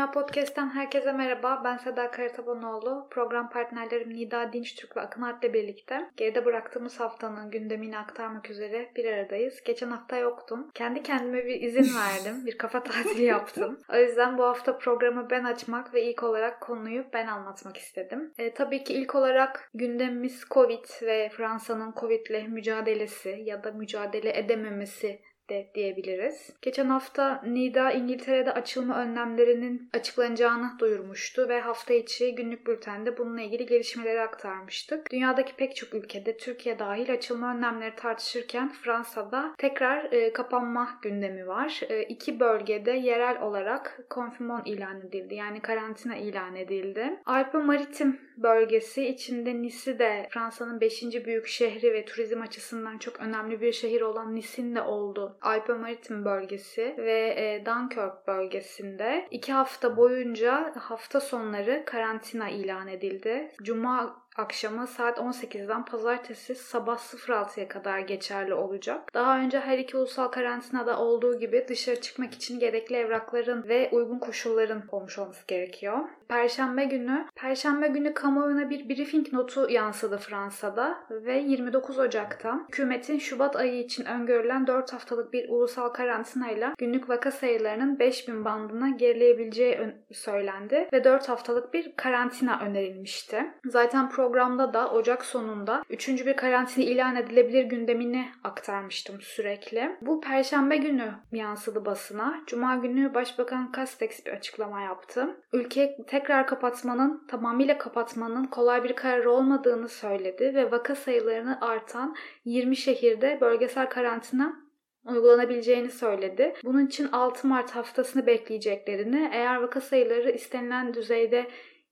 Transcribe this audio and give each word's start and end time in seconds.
Dünya 0.00 0.10
Podcast'ten 0.10 0.70
herkese 0.70 1.12
merhaba. 1.12 1.62
Ben 1.64 1.76
Seda 1.76 2.10
Karatabanoğlu. 2.10 3.06
Program 3.10 3.50
partnerlerim 3.50 4.14
Nida 4.14 4.52
Dinçtürk 4.52 4.96
ve 4.96 5.00
Akın 5.00 5.22
Alp'le 5.22 5.54
birlikte 5.54 6.10
geride 6.16 6.44
bıraktığımız 6.44 7.00
haftanın 7.00 7.50
gündemini 7.50 7.98
aktarmak 7.98 8.50
üzere 8.50 8.90
bir 8.96 9.04
aradayız. 9.04 9.62
Geçen 9.64 9.90
hafta 9.90 10.16
yoktum. 10.16 10.70
Kendi 10.74 11.02
kendime 11.02 11.46
bir 11.46 11.60
izin 11.60 11.88
verdim. 11.98 12.46
bir 12.46 12.58
kafa 12.58 12.82
tatili 12.82 13.22
yaptım. 13.22 13.78
O 13.92 13.96
yüzden 13.96 14.38
bu 14.38 14.44
hafta 14.44 14.78
programı 14.78 15.30
ben 15.30 15.44
açmak 15.44 15.94
ve 15.94 16.02
ilk 16.02 16.22
olarak 16.22 16.60
konuyu 16.60 17.04
ben 17.12 17.26
anlatmak 17.26 17.76
istedim. 17.76 18.32
E, 18.38 18.54
tabii 18.54 18.84
ki 18.84 18.94
ilk 18.94 19.14
olarak 19.14 19.70
gündemimiz 19.74 20.44
Covid 20.50 20.84
ve 21.02 21.28
Fransa'nın 21.28 21.94
Covid'le 22.00 22.48
mücadelesi 22.48 23.40
ya 23.44 23.64
da 23.64 23.70
mücadele 23.72 24.38
edememesi 24.38 25.20
de 25.50 25.70
diyebiliriz. 25.74 26.52
Geçen 26.62 26.86
hafta 26.86 27.42
Nida 27.46 27.92
İngiltere'de 27.92 28.52
açılma 28.52 29.02
önlemlerinin 29.02 29.90
açıklanacağını 29.92 30.78
duyurmuştu 30.78 31.48
ve 31.48 31.60
hafta 31.60 31.94
içi 31.94 32.34
günlük 32.34 32.66
bültende 32.66 33.18
bununla 33.18 33.40
ilgili 33.40 33.66
gelişmeleri 33.66 34.20
aktarmıştık. 34.20 35.10
Dünyadaki 35.12 35.56
pek 35.56 35.76
çok 35.76 35.94
ülkede 35.94 36.36
Türkiye 36.36 36.78
dahil 36.78 37.12
açılma 37.12 37.54
önlemleri 37.54 37.96
tartışırken 37.96 38.72
Fransa'da 38.72 39.54
tekrar 39.58 40.12
e, 40.12 40.32
kapanma 40.32 40.98
gündemi 41.02 41.46
var. 41.46 41.80
E, 41.88 42.02
iki 42.02 42.40
bölgede 42.40 42.92
yerel 42.92 43.42
olarak 43.42 44.00
konfinman 44.10 44.62
ilan 44.64 45.00
edildi. 45.00 45.34
Yani 45.34 45.60
karantina 45.60 46.16
ilan 46.16 46.56
edildi. 46.56 47.20
Alpes 47.26 47.64
Maritim 47.64 48.20
bölgesi 48.36 49.06
içinde 49.06 49.62
Nice'i 49.62 49.98
de 49.98 50.28
Fransa'nın 50.30 50.80
5. 50.80 51.02
büyük 51.02 51.46
şehri 51.46 51.92
ve 51.92 52.04
turizm 52.04 52.40
açısından 52.40 52.98
çok 52.98 53.20
önemli 53.20 53.60
bir 53.60 53.72
şehir 53.72 54.00
olan 54.00 54.34
Nice'in 54.34 54.74
de 54.74 54.82
olduğu 54.82 55.38
Alpe 55.42 55.72
Maritim 55.72 56.24
bölgesi 56.24 56.94
ve 56.98 57.34
e, 57.36 57.66
Dunkirk 57.66 58.26
bölgesinde 58.26 59.28
iki 59.30 59.52
hafta 59.52 59.96
boyunca 59.96 60.72
hafta 60.78 61.20
sonları 61.20 61.82
karantina 61.86 62.48
ilan 62.50 62.88
edildi. 62.88 63.52
Cuma 63.62 64.22
akşamı 64.40 64.86
saat 64.86 65.18
18'den 65.18 65.84
pazartesi 65.84 66.54
sabah 66.54 66.98
06'ya 66.98 67.68
kadar 67.68 67.98
geçerli 67.98 68.54
olacak. 68.54 69.14
Daha 69.14 69.38
önce 69.38 69.60
her 69.60 69.78
iki 69.78 69.96
ulusal 69.96 70.28
karantinada 70.28 70.98
olduğu 70.98 71.38
gibi 71.38 71.66
dışarı 71.68 72.00
çıkmak 72.00 72.34
için 72.34 72.58
gerekli 72.58 72.96
evrakların 72.96 73.68
ve 73.68 73.88
uygun 73.92 74.18
koşulların 74.18 74.82
olmuş 74.92 75.18
olması 75.18 75.46
gerekiyor. 75.46 75.98
Perşembe 76.28 76.84
günü, 76.84 77.26
Perşembe 77.34 77.88
günü 77.88 78.14
kamuoyuna 78.14 78.70
bir 78.70 78.88
briefing 78.88 79.32
notu 79.32 79.70
yansıdı 79.70 80.18
Fransa'da 80.18 80.98
ve 81.10 81.38
29 81.38 81.98
Ocak'ta 81.98 82.60
hükümetin 82.68 83.18
Şubat 83.18 83.56
ayı 83.56 83.80
için 83.80 84.04
öngörülen 84.04 84.66
4 84.66 84.92
haftalık 84.92 85.32
bir 85.32 85.48
ulusal 85.48 85.88
karantinayla 85.88 86.74
günlük 86.78 87.08
vaka 87.08 87.30
sayılarının 87.30 87.98
5000 87.98 88.44
bandına 88.44 88.88
gerileyebileceği 88.88 89.78
söylendi 90.12 90.88
ve 90.92 91.04
4 91.04 91.28
haftalık 91.28 91.74
bir 91.74 91.96
karantina 91.96 92.60
önerilmişti. 92.60 93.46
Zaten 93.66 94.08
programda 94.30 94.74
da 94.74 94.90
Ocak 94.90 95.24
sonunda 95.24 95.82
3. 95.90 96.08
bir 96.08 96.36
karantina 96.36 96.84
ilan 96.84 97.16
edilebilir 97.16 97.64
gündemini 97.64 98.28
aktarmıştım 98.44 99.20
sürekli. 99.20 99.96
Bu 100.00 100.20
perşembe 100.20 100.76
günü 100.76 101.12
yansıdı 101.32 101.84
basına. 101.84 102.42
Cuma 102.46 102.76
günü 102.76 103.14
Başbakan 103.14 103.72
Castex 103.76 104.26
bir 104.26 104.32
açıklama 104.32 104.80
yaptı. 104.80 105.36
Ülke 105.52 105.96
tekrar 106.06 106.46
kapatmanın, 106.46 107.26
tamamıyla 107.28 107.78
kapatmanın 107.78 108.44
kolay 108.44 108.84
bir 108.84 108.96
karar 108.96 109.24
olmadığını 109.24 109.88
söyledi 109.88 110.54
ve 110.54 110.70
vaka 110.70 110.94
sayılarını 110.94 111.58
artan 111.60 112.16
20 112.44 112.76
şehirde 112.76 113.38
bölgesel 113.40 113.88
karantina 113.88 114.56
uygulanabileceğini 115.04 115.90
söyledi. 115.90 116.54
Bunun 116.64 116.86
için 116.86 117.08
6 117.12 117.48
Mart 117.48 117.70
haftasını 117.70 118.26
bekleyeceklerini, 118.26 119.30
eğer 119.32 119.56
vaka 119.56 119.80
sayıları 119.80 120.30
istenilen 120.30 120.94
düzeyde 120.94 121.46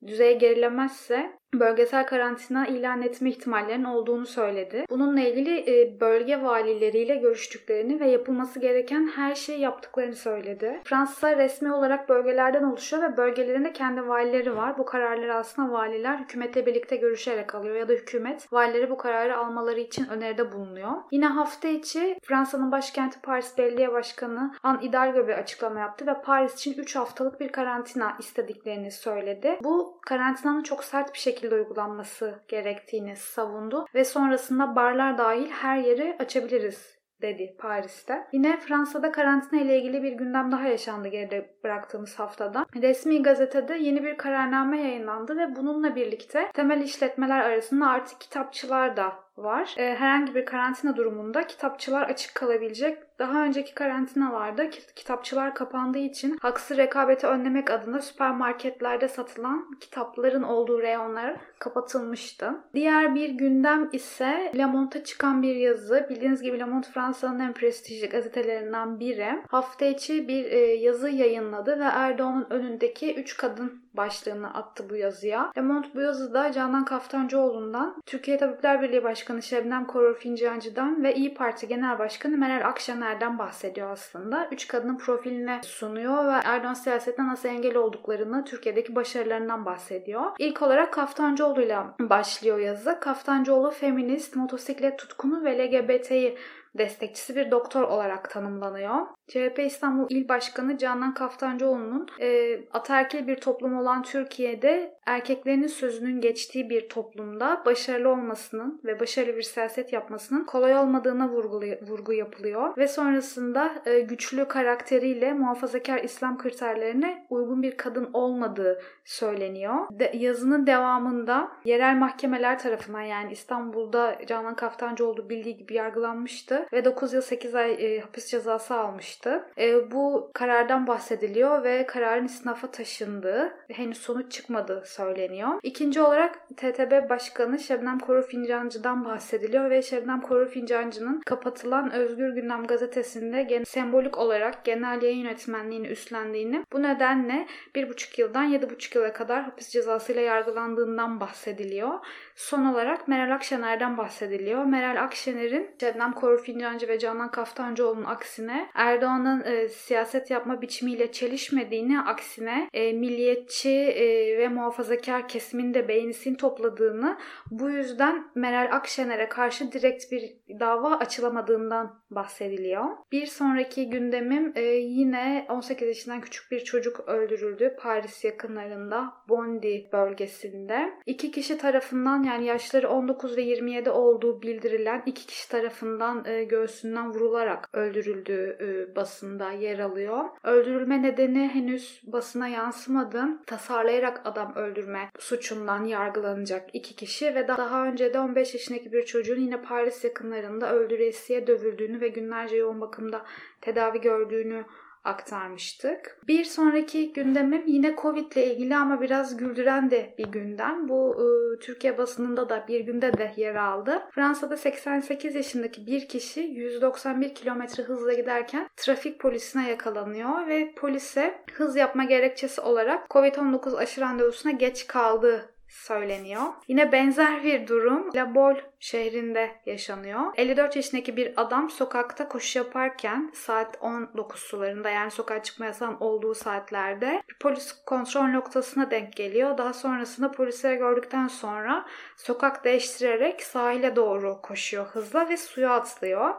düzeye 0.07 0.33
gerilemezse 0.33 1.38
bölgesel 1.55 2.07
karantina 2.07 2.67
ilan 2.67 3.03
etme 3.03 3.31
ihtimallerinin 3.31 3.85
olduğunu 3.85 4.27
söyledi. 4.27 4.85
Bununla 4.91 5.21
ilgili 5.21 5.97
bölge 6.01 6.43
valileriyle 6.43 7.17
görüştüklerini 7.17 8.01
ve 8.01 8.11
yapılması 8.11 8.61
gereken 8.61 9.11
her 9.17 9.35
şeyi 9.35 9.61
yaptıklarını 9.61 10.15
söyledi. 10.15 10.81
Fransa 10.85 11.37
resmi 11.37 11.73
olarak 11.73 12.09
bölgelerden 12.09 12.63
oluşuyor 12.63 13.03
ve 13.03 13.17
bölgelerinde 13.17 13.73
kendi 13.73 14.09
valileri 14.09 14.57
var. 14.57 14.79
Bu 14.79 14.85
kararları 14.85 15.35
aslında 15.35 15.73
valiler 15.73 16.19
hükümete 16.19 16.67
birlikte 16.67 16.97
görüşerek 16.97 17.55
alıyor 17.55 17.77
ya 17.77 17.89
da 17.89 17.93
hükümet 17.93 18.53
valileri 18.53 18.91
bu 18.91 18.97
kararı 18.97 19.37
almaları 19.37 19.81
için 19.81 20.09
öneride 20.09 20.53
bulunuyor. 20.53 20.93
Yine 21.11 21.27
hafta 21.27 21.69
içi 21.69 22.19
Fransa'nın 22.23 22.73
başkenti 22.73 23.21
Paris 23.21 23.59
Belediye 23.59 23.93
Başkanı 23.93 24.55
Anne 24.63 24.83
Hidalgo 24.83 25.29
bir 25.29 25.33
açıklama 25.33 25.81
yaptı 25.81 26.07
ve 26.07 26.15
Paris 26.23 26.55
için 26.55 26.75
3 26.83 26.97
haftalık 26.97 27.41
bir 27.41 27.49
karantina 27.49 28.17
istediklerini 28.19 28.91
söyledi. 28.91 29.59
Bu 29.63 29.99
karantinanın 30.07 30.63
çok 30.63 30.85
sert 30.85 31.15
bir 31.15 31.19
şekilde 31.19 31.38
şekilde 31.39 31.55
uygulanması 31.55 32.35
gerektiğini 32.49 33.17
savundu 33.17 33.87
ve 33.95 34.05
sonrasında 34.05 34.77
barlar 34.77 35.19
dahil 35.19 35.51
her 35.51 35.79
yeri 35.79 36.17
açabiliriz 36.19 36.99
dedi 37.23 37.57
Paris'te. 37.59 38.27
Yine 38.33 38.61
Fransa'da 38.61 39.13
karantina 39.13 39.61
ile 39.61 39.79
ilgili 39.79 40.03
bir 40.03 40.13
gündem 40.13 40.53
daha 40.53 40.69
yaşandı 40.69 41.09
geride 41.09 41.57
bıraktığımız 41.65 42.19
haftada. 42.19 42.67
Resmi 42.83 43.23
gazetede 43.23 43.75
yeni 43.75 44.05
bir 44.05 44.17
kararname 44.17 44.83
yayınlandı 44.83 45.37
ve 45.37 45.57
bununla 45.57 45.97
birlikte 45.97 46.51
temel 46.55 46.81
işletmeler 46.81 47.41
arasında 47.41 47.87
artık 47.87 48.21
kitapçılar 48.21 48.97
da 48.97 49.13
var. 49.39 49.75
Herhangi 49.77 50.35
bir 50.35 50.45
karantina 50.45 50.97
durumunda 50.97 51.47
kitapçılar 51.47 52.03
açık 52.03 52.35
kalabilecek. 52.35 52.99
Daha 53.19 53.45
önceki 53.45 53.75
karantinalarda 53.75 54.71
kitapçılar 54.71 55.55
kapandığı 55.55 55.99
için 55.99 56.39
haksız 56.41 56.77
rekabeti 56.77 57.27
önlemek 57.27 57.71
adına 57.71 58.01
süpermarketlerde 58.01 59.09
satılan 59.09 59.71
kitapların 59.81 60.43
olduğu 60.43 60.83
reyonlar 60.83 61.37
kapatılmıştı. 61.59 62.55
Diğer 62.75 63.15
bir 63.15 63.31
gündem 63.31 63.89
ise 63.93 64.53
Le 64.57 64.67
Monde'a 64.67 65.05
çıkan 65.05 65.43
bir 65.43 65.57
yazı. 65.57 66.07
Bildiğiniz 66.11 66.43
gibi 66.43 66.59
Le 66.59 66.65
Monde 66.65 66.87
Fransa'nın 66.87 67.39
en 67.39 67.53
prestijli 67.53 68.09
gazetelerinden 68.09 69.01
biri. 69.01 69.43
Hafta 69.49 69.85
içi 69.85 70.29
bir 70.29 70.51
yazı 70.79 71.09
yayınladı 71.09 71.79
ve 71.79 71.85
Erdoğan'ın 71.85 72.47
önündeki 72.51 73.15
3 73.15 73.37
kadın 73.37 73.83
başlığını 73.95 74.55
attı 74.55 74.91
bu 74.91 74.97
yazıya. 74.97 75.53
Le 75.57 75.63
Monde 75.63 75.87
bu 75.95 76.01
yazıda 76.01 76.53
Canan 76.53 76.85
Kaftancıoğlu'ndan, 76.85 78.03
Türkiye 78.07 78.37
Tabipler 78.37 78.83
Birliği 78.83 79.05
Başkanı 79.05 79.43
Şebnem 79.43 79.87
Korur 79.87 80.15
Fincancı'dan 80.15 81.03
ve 81.05 81.15
İyi 81.15 81.35
Parti 81.35 81.69
Genel 81.69 81.99
Başkanı 81.99 82.37
Meral 82.37 82.69
Akşener'den 82.69 83.39
bahsediyor 83.39 83.91
aslında. 83.91 84.49
Üç 84.53 84.69
kadının 84.69 84.99
profiline 84.99 85.61
sunuyor 85.65 86.27
ve 86.27 86.41
Erdoğan 86.45 86.75
siyasetine 86.75 87.27
nasıl 87.27 87.49
engel 87.49 87.77
olduklarını, 87.77 88.45
Türkiye'deki 88.45 88.97
başarılarından 88.97 89.67
bahsediyor. 89.67 90.23
İlk 90.39 90.63
olarak 90.63 90.93
Kaftancıoğlu'yla 90.93 91.95
başlıyor 92.01 92.59
yazı. 92.59 93.01
Kaftancıoğlu 93.01 93.71
feminist, 93.71 94.37
motosiklet 94.37 94.99
tutkunu 94.99 95.45
ve 95.45 95.59
LGBT'yi 95.59 96.39
destekçisi 96.79 97.37
bir 97.37 97.51
doktor 97.51 97.83
olarak 97.83 98.31
tanımlanıyor. 98.31 99.07
CHP 99.29 99.59
İstanbul 99.59 100.07
İl 100.11 100.29
Başkanı 100.29 100.79
Canan 100.79 101.15
Kaftancıoğlu'nun 101.15 102.07
e, 102.21 102.61
ataerkil 102.73 103.27
bir 103.27 103.37
toplum 103.37 103.77
olan 103.79 104.03
Türkiye'de 104.03 104.99
erkeklerinin 105.07 105.67
sözünün 105.67 106.21
geçtiği 106.21 106.71
bir 106.71 106.89
toplumda 106.89 107.63
başarılı 107.67 108.09
olmasının 108.09 108.81
ve 108.85 109.01
başarılı 109.01 109.37
bir 109.37 109.43
siyaset 109.43 109.93
yapmasının 109.93 110.45
kolay 110.45 110.77
olmadığına 110.77 111.29
vurgu, 111.29 111.61
vurgu 111.89 112.13
yapılıyor. 112.13 112.77
Ve 112.77 112.89
sonrasında 112.89 113.83
e, 113.87 114.01
güçlü 114.01 114.49
karakteriyle 114.49 115.33
muhafazakar 115.33 115.99
İslam 115.99 116.39
kriterlerine 116.39 117.27
uygun 117.31 117.63
bir 117.63 117.77
kadın 117.77 118.11
olmadığı 118.13 118.83
söyleniyor. 119.05 119.75
De, 119.91 120.13
yazının 120.15 120.67
devamında 120.67 121.53
yerel 121.65 121.97
mahkemeler 121.97 122.59
tarafından 122.59 123.03
yani 123.03 123.33
İstanbul'da 123.33 124.19
Canan 124.27 124.57
Kaftancıoğlu 124.57 125.31
bildiği 125.31 125.57
gibi 125.57 125.75
yargılanmıştı 125.75 126.67
ve 126.73 126.85
9 126.85 127.13
yıl 127.13 127.21
8 127.21 127.55
ay 127.55 127.97
e, 127.97 128.01
hapis 128.01 128.27
cezası 128.27 128.75
almıştı. 128.75 129.45
E, 129.59 129.91
bu 129.91 130.31
karardan 130.35 130.87
bahsediliyor 130.87 131.65
ve 131.65 131.87
kararın 131.87 132.25
isnafa 132.25 132.71
taşındığı 132.71 133.53
henüz 133.73 133.99
sonuç 133.99 134.33
çıkmadığı 134.33 134.83
söyleniyor. 134.87 135.49
İkinci 135.63 136.01
olarak 136.01 136.49
TTB 136.57 137.11
Başkanı 137.11 137.59
Şebnem 137.59 137.99
Korur 137.99 138.23
Fincancı'dan 138.23 139.05
bahsediliyor 139.05 139.71
ve 139.71 139.83
Şebnem 139.83 140.21
Korur 140.21 140.49
Fincancı'nın 140.49 141.21
kapatılan 141.21 141.93
Özgür 141.93 142.29
Gündem 142.35 142.67
gazetesinde 142.67 143.43
gen- 143.43 143.65
sembolik 143.65 144.19
olarak 144.19 144.65
genel 144.65 145.03
yayın 145.03 145.19
yönetmenliğini 145.19 145.87
üstlendiğini 145.89 146.65
bu 146.73 146.83
nedenle 146.83 147.47
1,5 147.75 148.21
yıldan 148.21 148.53
7,5 148.53 148.99
yıla 148.99 149.13
kadar 149.13 149.43
hapis 149.43 149.69
cezasıyla 149.69 150.23
yargılandığından 150.23 151.21
bahsediliyor. 151.21 151.91
Son 152.39 152.65
olarak 152.65 153.09
Meral 153.09 153.35
Akşener'den 153.35 153.97
bahsediliyor. 153.97 154.65
Meral 154.65 155.03
Akşener'in 155.03 155.71
Şebnem 155.81 156.13
Korur 156.13 156.45
ve 156.89 156.99
Canan 156.99 157.31
Kaftancıoğlu'nun 157.31 158.05
aksine 158.05 158.71
Erdoğan'ın 158.75 159.45
e, 159.45 159.69
siyaset 159.69 160.31
yapma 160.31 160.63
biçimiyle 160.63 161.13
çelişmediğini 161.13 162.01
aksine 162.01 162.69
e, 162.73 162.93
milliyetçi 162.93 163.71
e, 163.71 164.39
ve 164.39 164.49
muhafazakar 164.49 165.29
kesimin 165.29 165.75
de 165.75 165.89
beğenisini 165.89 166.37
topladığını 166.37 167.19
bu 167.51 167.71
yüzden 167.71 168.31
Meral 168.35 168.77
Akşener'e 168.77 169.29
karşı 169.29 169.73
direkt 169.73 170.13
bir 170.13 170.37
dava 170.61 170.97
açılamadığından 170.97 172.01
bahsediliyor. 172.11 172.85
Bir 173.13 173.27
sonraki 173.27 173.91
gündemim 173.91 174.53
e, 174.57 174.63
yine 174.65 175.47
18 175.49 175.89
yaşından 175.89 176.21
küçük 176.21 176.51
bir 176.51 176.65
çocuk 176.65 177.01
öldürüldü 177.01 177.77
Paris 177.81 178.25
yakınlarında 178.25 179.13
Bondi 179.29 179.89
bölgesinde. 179.93 180.93
İki 181.07 181.31
kişi 181.31 181.59
tarafından 181.59 182.28
yani 182.29 182.47
yaşları 182.47 182.89
19 182.89 183.37
ve 183.37 183.43
27 183.43 183.91
olduğu 183.91 184.43
bildirilen 184.43 185.03
iki 185.07 185.27
kişi 185.27 185.49
tarafından 185.49 186.25
e, 186.25 186.45
göğsünden 186.45 187.11
vurularak 187.11 187.69
öldürüldüğü 187.73 188.57
e, 188.61 188.97
basında 188.97 189.51
yer 189.51 189.79
alıyor. 189.79 190.25
Öldürülme 190.45 191.03
nedeni 191.03 191.49
henüz 191.49 192.01
basına 192.05 192.49
yansımadı. 192.49 193.25
Tasarlayarak 193.47 194.21
adam 194.25 194.55
öldürme 194.57 195.11
suçundan 195.19 195.85
yargılanacak 195.85 196.71
iki 196.73 196.97
kişi 196.97 197.35
ve 197.35 197.49
daha 197.49 197.87
önce 197.87 198.15
de 198.15 198.21
15 198.21 198.55
yaşındaki 198.55 198.93
bir 198.93 199.03
çocuğun 199.03 199.41
yine 199.41 199.63
Paris 199.63 200.05
yakınlarında 200.05 200.73
öldüresiye 200.73 201.47
dövüldüğünü 201.47 202.01
ve 202.01 202.09
günlerce 202.09 202.57
yoğun 202.57 202.81
bakımda 202.81 203.25
tedavi 203.61 204.01
gördüğünü 204.01 204.65
aktarmıştık. 205.05 206.21
Bir 206.29 206.45
sonraki 206.45 207.13
gündemim 207.13 207.63
yine 207.67 207.97
Covid 208.03 208.33
ile 208.33 208.55
ilgili 208.55 208.77
ama 208.77 209.01
biraz 209.01 209.37
güldüren 209.37 209.91
de 209.91 210.15
bir 210.19 210.27
gündem. 210.27 210.89
Bu 210.89 211.17
e, 211.17 211.59
Türkiye 211.59 211.99
basınında 211.99 212.49
da 212.49 212.65
bir 212.69 212.81
günde 212.81 213.19
de 213.19 213.33
yer 213.37 213.55
aldı. 213.55 214.03
Fransa'da 214.11 214.57
88 214.57 215.35
yaşındaki 215.35 215.87
bir 215.87 216.09
kişi 216.09 216.41
191 216.41 217.35
km 217.35 217.83
hızla 217.83 218.13
giderken 218.13 218.69
trafik 218.77 219.21
polisine 219.21 219.71
yakalanıyor 219.71 220.47
ve 220.47 220.73
polise 220.77 221.45
hız 221.53 221.77
yapma 221.77 222.05
gerekçesi 222.05 222.61
olarak 222.61 223.07
Covid-19 223.11 223.77
aşı 223.77 224.01
randevusuna 224.01 224.53
geç 224.53 224.87
kaldığı 224.87 225.58
söyleniyor. 225.69 226.43
Yine 226.69 226.93
benzer 226.93 227.45
bir 227.45 227.67
durum 227.67 228.15
La 228.15 228.35
Bol 228.35 228.55
şehrinde 228.81 229.51
yaşanıyor. 229.67 230.21
54 230.37 230.77
yaşındaki 230.77 231.17
bir 231.17 231.33
adam 231.37 231.71
sokakta 231.71 232.29
koşu 232.29 232.59
yaparken 232.59 233.31
saat 233.35 233.79
19 233.81 234.41
sularında 234.41 234.91
yani 234.91 235.11
sokağa 235.11 235.43
çıkma 235.43 235.67
yasağın 235.67 235.97
olduğu 236.01 236.35
saatlerde 236.35 237.23
bir 237.29 237.39
polis 237.39 237.85
kontrol 237.87 238.29
noktasına 238.29 238.91
denk 238.91 239.13
geliyor. 239.17 239.59
Daha 239.59 239.73
sonrasında 239.73 240.31
polisleri 240.31 240.77
gördükten 240.77 241.29
sonra 241.29 241.87
sokak 242.17 242.65
değiştirerek 242.65 243.43
sahile 243.43 243.97
doğru 243.97 244.43
koşuyor 244.43 244.87
hızla 244.87 245.29
ve 245.29 245.37
suya 245.37 245.71
atlıyor. 245.71 246.35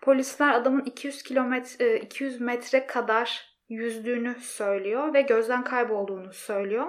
Polisler 0.00 0.54
adamın 0.54 0.84
200 0.84 1.22
kilometre 1.22 1.98
200 1.98 2.40
metre 2.40 2.86
kadar 2.86 3.56
yüzdüğünü 3.68 4.34
söylüyor 4.40 5.14
ve 5.14 5.22
gözden 5.22 5.64
kaybolduğunu 5.64 6.32
söylüyor. 6.32 6.86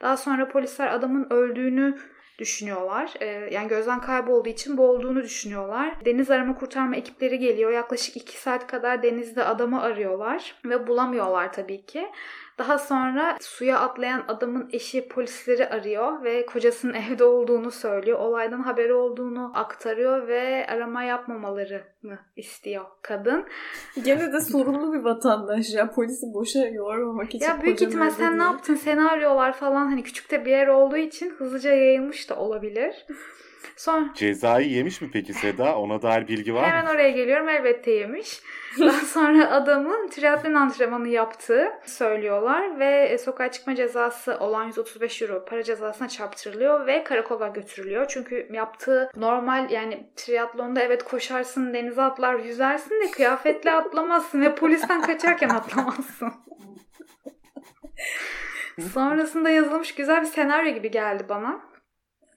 Daha 0.00 0.16
sonra 0.16 0.48
polisler 0.48 0.86
adamın 0.86 1.26
öldüğünü 1.30 1.98
düşünüyorlar. 2.38 3.14
Ee, 3.20 3.26
yani 3.26 3.68
gözden 3.68 4.00
kaybolduğu 4.00 4.48
için 4.48 4.76
boğulduğunu 4.76 5.22
düşünüyorlar. 5.22 6.04
Deniz 6.04 6.30
arama 6.30 6.54
kurtarma 6.54 6.96
ekipleri 6.96 7.38
geliyor. 7.38 7.70
Yaklaşık 7.70 8.16
2 8.16 8.38
saat 8.38 8.66
kadar 8.66 9.02
denizde 9.02 9.44
adamı 9.44 9.82
arıyorlar 9.82 10.54
ve 10.64 10.86
bulamıyorlar 10.86 11.52
tabii 11.52 11.86
ki. 11.86 12.06
Daha 12.58 12.78
sonra 12.78 13.36
suya 13.40 13.80
atlayan 13.80 14.24
adamın 14.28 14.68
eşi 14.72 15.08
polisleri 15.08 15.68
arıyor 15.68 16.24
ve 16.24 16.46
kocasının 16.46 16.94
evde 17.10 17.24
olduğunu 17.24 17.70
söylüyor. 17.70 18.18
Olaydan 18.18 18.60
haberi 18.60 18.94
olduğunu 18.94 19.52
aktarıyor 19.54 20.28
ve 20.28 20.66
arama 20.68 21.02
yapmamalarını 21.02 22.18
istiyor 22.36 22.84
kadın. 23.02 23.44
Gene 24.04 24.32
de 24.32 24.40
sorumlu 24.40 24.92
bir 24.92 25.04
vatandaş 25.04 25.74
ya. 25.74 25.90
Polisi 25.90 26.26
boşa 26.34 26.66
yormamak 26.66 27.34
için. 27.34 27.46
Ya 27.46 27.62
büyük 27.62 27.82
ihtimal 27.82 28.10
sen 28.10 28.38
ne 28.38 28.42
yaptın? 28.42 28.74
Seni 28.74 29.02
arıyorlar 29.02 29.52
falan. 29.52 29.86
Hani 29.86 30.02
küçük 30.02 30.30
de 30.30 30.44
bir 30.44 30.50
yer 30.50 30.68
olduğu 30.68 30.96
için 30.96 31.30
hızlıca 31.30 31.70
yayılmış 31.70 32.30
da 32.30 32.36
olabilir. 32.36 33.06
Son... 33.76 34.12
Cezayı 34.14 34.68
yemiş 34.68 35.00
mi 35.00 35.10
peki 35.12 35.34
Seda? 35.34 35.78
Ona 35.78 36.02
dair 36.02 36.28
bilgi 36.28 36.54
var 36.54 36.66
Hemen 36.66 36.84
mı? 36.84 36.90
oraya 36.90 37.10
geliyorum. 37.10 37.48
Elbette 37.48 37.90
yemiş. 37.90 38.40
Daha 38.80 39.00
sonra 39.06 39.50
adamın 39.50 40.08
triatlon 40.08 40.54
antrenmanı 40.54 41.08
yaptığı 41.08 41.72
söylüyorlar 41.84 42.78
ve 42.78 43.18
sokağa 43.18 43.50
çıkma 43.50 43.74
cezası 43.74 44.38
olan 44.38 44.64
135 44.64 45.22
euro 45.22 45.44
para 45.44 45.62
cezasına 45.62 46.08
çarptırılıyor 46.08 46.86
ve 46.86 47.04
karakola 47.04 47.48
götürülüyor. 47.48 48.06
Çünkü 48.08 48.48
yaptığı 48.52 49.10
normal 49.16 49.70
yani 49.70 50.10
triatlonda 50.16 50.80
evet 50.80 51.02
koşarsın, 51.02 51.74
denize 51.74 52.02
atlar, 52.02 52.34
yüzersin 52.34 53.02
de 53.02 53.10
kıyafetle 53.10 53.72
atlamazsın 53.72 54.40
ve 54.40 54.54
polisten 54.54 55.02
kaçarken 55.02 55.48
atlamazsın. 55.48 56.32
Sonrasında 58.92 59.50
yazılmış 59.50 59.94
güzel 59.94 60.20
bir 60.20 60.26
senaryo 60.26 60.74
gibi 60.74 60.90
geldi 60.90 61.24
bana 61.28 61.60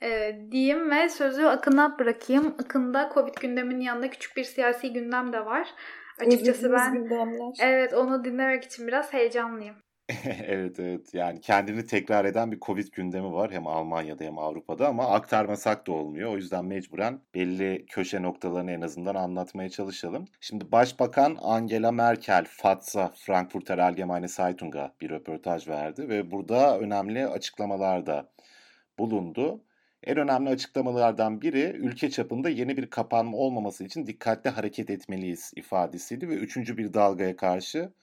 e, 0.03 0.39
diyeyim 0.51 0.91
ve 0.91 1.09
sözü 1.09 1.43
Akın'a 1.43 1.99
bırakayım. 1.99 2.55
Akın'da 2.63 3.11
Covid 3.13 3.33
gündeminin 3.41 3.81
yanında 3.81 4.09
küçük 4.09 4.37
bir 4.37 4.43
siyasi 4.43 4.93
gündem 4.93 5.33
de 5.33 5.45
var. 5.45 5.67
Açıkçası 6.19 6.71
ben 6.71 6.93
gündemler. 6.93 7.53
evet 7.61 7.93
onu 7.93 8.23
dinlemek 8.23 8.63
için 8.63 8.87
biraz 8.87 9.13
heyecanlıyım. 9.13 9.75
evet 10.47 10.79
evet 10.79 11.13
yani 11.13 11.41
kendini 11.41 11.85
tekrar 11.85 12.25
eden 12.25 12.51
bir 12.51 12.59
Covid 12.59 12.87
gündemi 12.93 13.33
var 13.33 13.51
hem 13.51 13.67
Almanya'da 13.67 14.23
hem 14.23 14.37
Avrupa'da 14.37 14.87
ama 14.87 15.07
aktarmasak 15.07 15.87
da 15.87 15.91
olmuyor. 15.91 16.33
O 16.33 16.35
yüzden 16.35 16.65
mecburen 16.65 17.21
belli 17.35 17.85
köşe 17.85 18.21
noktalarını 18.21 18.71
en 18.71 18.81
azından 18.81 19.15
anlatmaya 19.15 19.69
çalışalım. 19.69 20.25
Şimdi 20.41 20.71
Başbakan 20.71 21.37
Angela 21.41 21.91
Merkel 21.91 22.45
Fatsa 22.49 23.11
Frankfurter 23.15 23.77
Allgemeine 23.77 24.27
Zeitung'a 24.27 24.93
bir 25.01 25.09
röportaj 25.09 25.67
verdi 25.67 26.09
ve 26.09 26.31
burada 26.31 26.79
önemli 26.79 27.27
açıklamalarda 27.27 28.29
bulundu. 28.99 29.61
En 30.03 30.17
önemli 30.17 30.49
açıklamalardan 30.49 31.41
biri 31.41 31.63
ülke 31.63 32.09
çapında 32.09 32.49
yeni 32.49 32.77
bir 32.77 32.89
kapanma 32.89 33.37
olmaması 33.37 33.83
için 33.83 34.07
dikkatli 34.07 34.49
hareket 34.49 34.89
etmeliyiz 34.89 35.51
ifadesiydi 35.55 36.29
ve 36.29 36.35
üçüncü 36.35 36.77
bir 36.77 36.93
dalgaya 36.93 37.35
karşı 37.35 37.93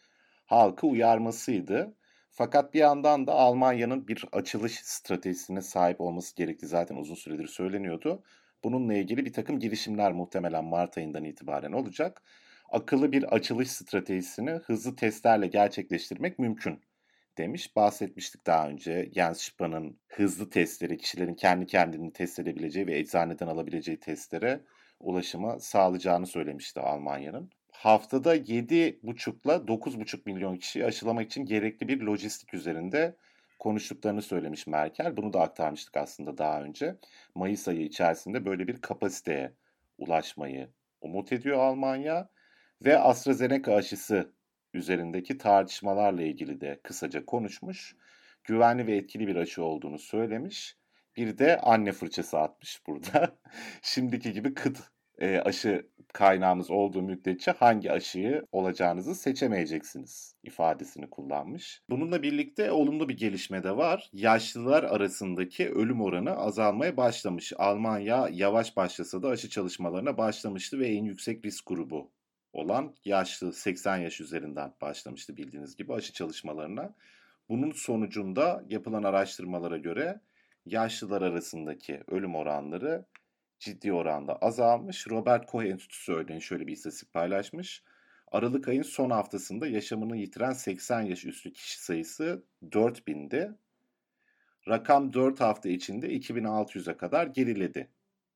halkı 0.47 0.87
uyarmasıydı. 0.87 1.95
Fakat 2.31 2.75
bir 2.75 2.79
yandan 2.79 3.27
da 3.27 3.33
Almanya'nın 3.33 4.09
bir 4.09 4.25
açılış 4.33 4.81
stratejisine 4.85 5.63
sahip 5.63 6.01
olması 6.01 6.37
gerektiği 6.37 6.67
zaten 6.67 6.97
uzun 6.97 7.15
süredir 7.15 7.47
söyleniyordu. 7.47 8.23
Bununla 8.65 8.95
ilgili 8.95 9.25
bir 9.27 9.33
takım 9.33 9.59
girişimler 9.59 10.13
muhtemelen 10.13 10.65
Mart 10.65 10.99
ayından 10.99 11.25
itibaren 11.25 11.73
olacak. 11.73 12.23
Akıllı 12.69 13.13
bir 13.13 13.35
açılış 13.35 13.71
stratejisini 13.71 14.51
hızlı 14.51 14.97
testlerle 14.97 15.47
gerçekleştirmek 15.47 16.39
mümkün 16.39 16.81
demiş. 17.39 17.77
Bahsetmiştik 17.77 18.47
daha 18.47 18.69
önce 18.69 19.11
Jens 19.15 19.41
Spahn 19.41 19.97
hızlı 20.09 20.51
testleri, 20.51 20.97
kişilerin 20.99 21.35
kendi 21.35 21.67
kendini 21.67 22.13
test 22.13 22.39
edebileceği 22.39 22.87
ve 22.87 22.99
eczaneden 22.99 23.47
alabileceği 23.47 24.01
testlere 24.01 24.61
ulaşımı 25.01 25.61
sağlayacağını 25.61 26.27
söylemişti 26.27 26.81
Almanya'nın. 26.81 27.51
Haftada 27.73 28.37
7,5 28.37 29.45
ile 29.45 29.53
9,5 29.53 30.21
milyon 30.27 30.57
kişiyi 30.57 30.85
aşılamak 30.85 31.27
için 31.27 31.45
gerekli 31.45 31.89
bir 31.89 32.01
lojistik 32.01 32.55
üzerinde 32.55 33.17
konuştuklarını 33.59 34.23
söylemiş 34.23 34.67
Merkel. 34.67 35.17
Bunu 35.17 35.33
da 35.33 35.41
aktarmıştık 35.41 35.97
aslında 35.97 36.39
daha 36.39 36.63
önce. 36.63 36.97
Mayıs 37.35 37.69
ayı 37.69 37.81
içerisinde 37.81 38.45
böyle 38.45 38.69
bir 38.69 38.81
kapasiteye 38.81 39.53
ulaşmayı 39.99 40.69
umut 41.01 41.33
ediyor 41.33 41.59
Almanya 41.59 42.29
ve 42.85 42.99
AstraZeneca 42.99 43.75
aşısı 43.75 44.33
üzerindeki 44.75 45.39
tartışmalarla 45.39 46.23
ilgili 46.23 46.61
de 46.61 46.81
kısaca 46.83 47.25
konuşmuş. 47.27 47.97
Güvenli 48.45 48.87
ve 48.87 48.97
etkili 48.97 49.27
bir 49.27 49.37
aşı 49.37 49.65
olduğunu 49.65 49.99
söylemiş. 49.99 50.77
Bir 51.17 51.39
de 51.39 51.61
anne 51.61 51.93
fırçası 51.93 52.39
atmış 52.39 52.81
burada. 52.87 53.39
Şimdiki 53.83 54.33
gibi 54.33 54.55
kıt 54.55 54.79
e, 55.19 55.39
aşı 55.39 55.87
kaynağımız 56.13 56.71
olduğu 56.71 57.03
müddetçe 57.03 57.51
hangi 57.51 57.93
aşıyı 57.93 58.47
olacağınızı 58.53 59.15
seçemeyeceksiniz 59.15 60.35
ifadesini 60.43 61.11
kullanmış. 61.11 61.83
Bununla 61.91 62.23
birlikte 62.23 62.71
olumlu 62.71 63.09
bir 63.09 63.17
gelişme 63.17 63.63
de 63.63 63.77
var. 63.77 64.11
Yaşlılar 64.13 64.85
arasındaki 64.85 65.71
ölüm 65.71 66.01
oranı 66.01 66.31
azalmaya 66.31 66.97
başlamış. 66.97 67.53
Almanya 67.59 68.29
yavaş 68.33 68.77
başlasa 68.77 69.23
da 69.23 69.29
aşı 69.29 69.51
çalışmalarına 69.51 70.19
başlamıştı 70.19 70.79
ve 70.79 70.89
en 70.89 71.05
yüksek 71.05 71.45
risk 71.45 71.67
grubu 71.67 72.13
olan 72.57 72.95
yaşlı 73.05 73.53
80 73.53 73.97
yaş 73.97 74.21
üzerinden 74.21 74.75
başlamıştı 74.81 75.37
bildiğiniz 75.37 75.77
gibi 75.77 75.95
aşı 75.95 76.13
çalışmalarına. 76.13 76.95
Bunun 77.49 77.73
sonucunda 77.73 78.65
yapılan 78.69 79.03
araştırmalara 79.03 79.77
göre 79.79 80.21
yaşlılar 80.67 81.23
arasındaki 81.23 82.03
ölüm 82.09 82.35
oranları 82.35 83.05
ciddi 83.59 83.93
oranda 83.93 84.37
azalmış. 84.37 85.09
Robert 85.11 85.47
Koch 85.47 85.65
Enstitüsü 85.67 86.13
örneğin 86.13 86.41
şöyle 86.41 86.67
bir 86.67 86.73
istatistik 86.73 87.13
paylaşmış. 87.13 87.83
Aralık 88.33 88.69
ayın 88.69 88.83
son 88.83 89.11
haftasında 89.11 89.67
yaşamını 89.67 90.17
yitiren 90.17 90.53
80 90.53 91.01
yaş 91.01 91.25
üstü 91.25 91.53
kişi 91.53 91.83
sayısı 91.83 92.45
4000'di. 92.63 93.51
Rakam 94.69 95.13
4 95.13 95.41
hafta 95.41 95.69
içinde 95.69 96.07
2600'e 96.07 96.97
kadar 96.97 97.27
geriledi 97.27 97.91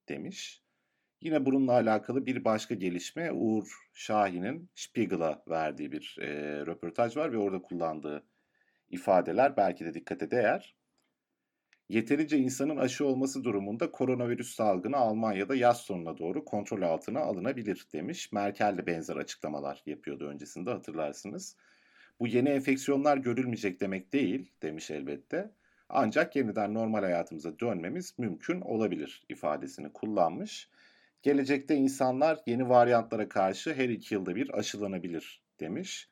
demiş. 0.09 0.62
Yine 1.21 1.47
bununla 1.47 1.73
alakalı 1.73 2.27
bir 2.27 2.45
başka 2.45 2.75
gelişme 2.75 3.33
Uğur 3.33 3.89
Şahin'in 3.95 4.71
Spiegel'a 4.75 5.43
verdiği 5.49 5.93
bir 5.93 6.17
e, 6.21 6.27
röportaj 6.67 7.17
var 7.17 7.33
ve 7.33 7.39
orada 7.39 7.62
kullandığı 7.62 8.27
ifadeler 8.91 9.57
belki 9.57 9.85
de 9.85 9.95
dikkate 9.95 10.31
değer. 10.31 10.77
Yeterince 11.89 12.39
insanın 12.39 12.77
aşı 12.77 13.07
olması 13.07 13.45
durumunda 13.45 13.93
koronavirüs 13.93 14.55
salgını 14.55 14.97
Almanya'da 14.97 15.55
yaz 15.55 15.81
sonuna 15.81 16.19
doğru 16.19 16.45
kontrol 16.45 16.83
altına 16.83 17.21
alınabilir 17.21 17.87
demiş. 17.93 18.33
Merkel 18.33 18.79
de 18.79 18.87
benzer 18.87 19.17
açıklamalar 19.17 19.83
yapıyordu 19.87 20.29
öncesinde 20.29 20.71
hatırlarsınız. 20.71 21.57
Bu 22.21 22.27
yeni 22.27 22.49
enfeksiyonlar 22.49 23.17
görülmeyecek 23.17 23.81
demek 23.81 24.12
değil 24.12 24.53
demiş 24.62 24.91
elbette. 24.91 25.50
Ancak 25.89 26.37
yeniden 26.37 26.75
normal 26.75 27.03
hayatımıza 27.03 27.59
dönmemiz 27.59 28.19
mümkün 28.19 28.61
olabilir 28.61 29.25
ifadesini 29.29 29.93
kullanmış. 29.93 30.69
Gelecekte 31.23 31.75
insanlar 31.75 32.39
yeni 32.47 32.69
varyantlara 32.69 33.29
karşı 33.29 33.75
her 33.75 33.89
iki 33.89 34.15
yılda 34.15 34.37
bir 34.37 34.59
aşılanabilir 34.59 35.43
demiş. 35.61 36.09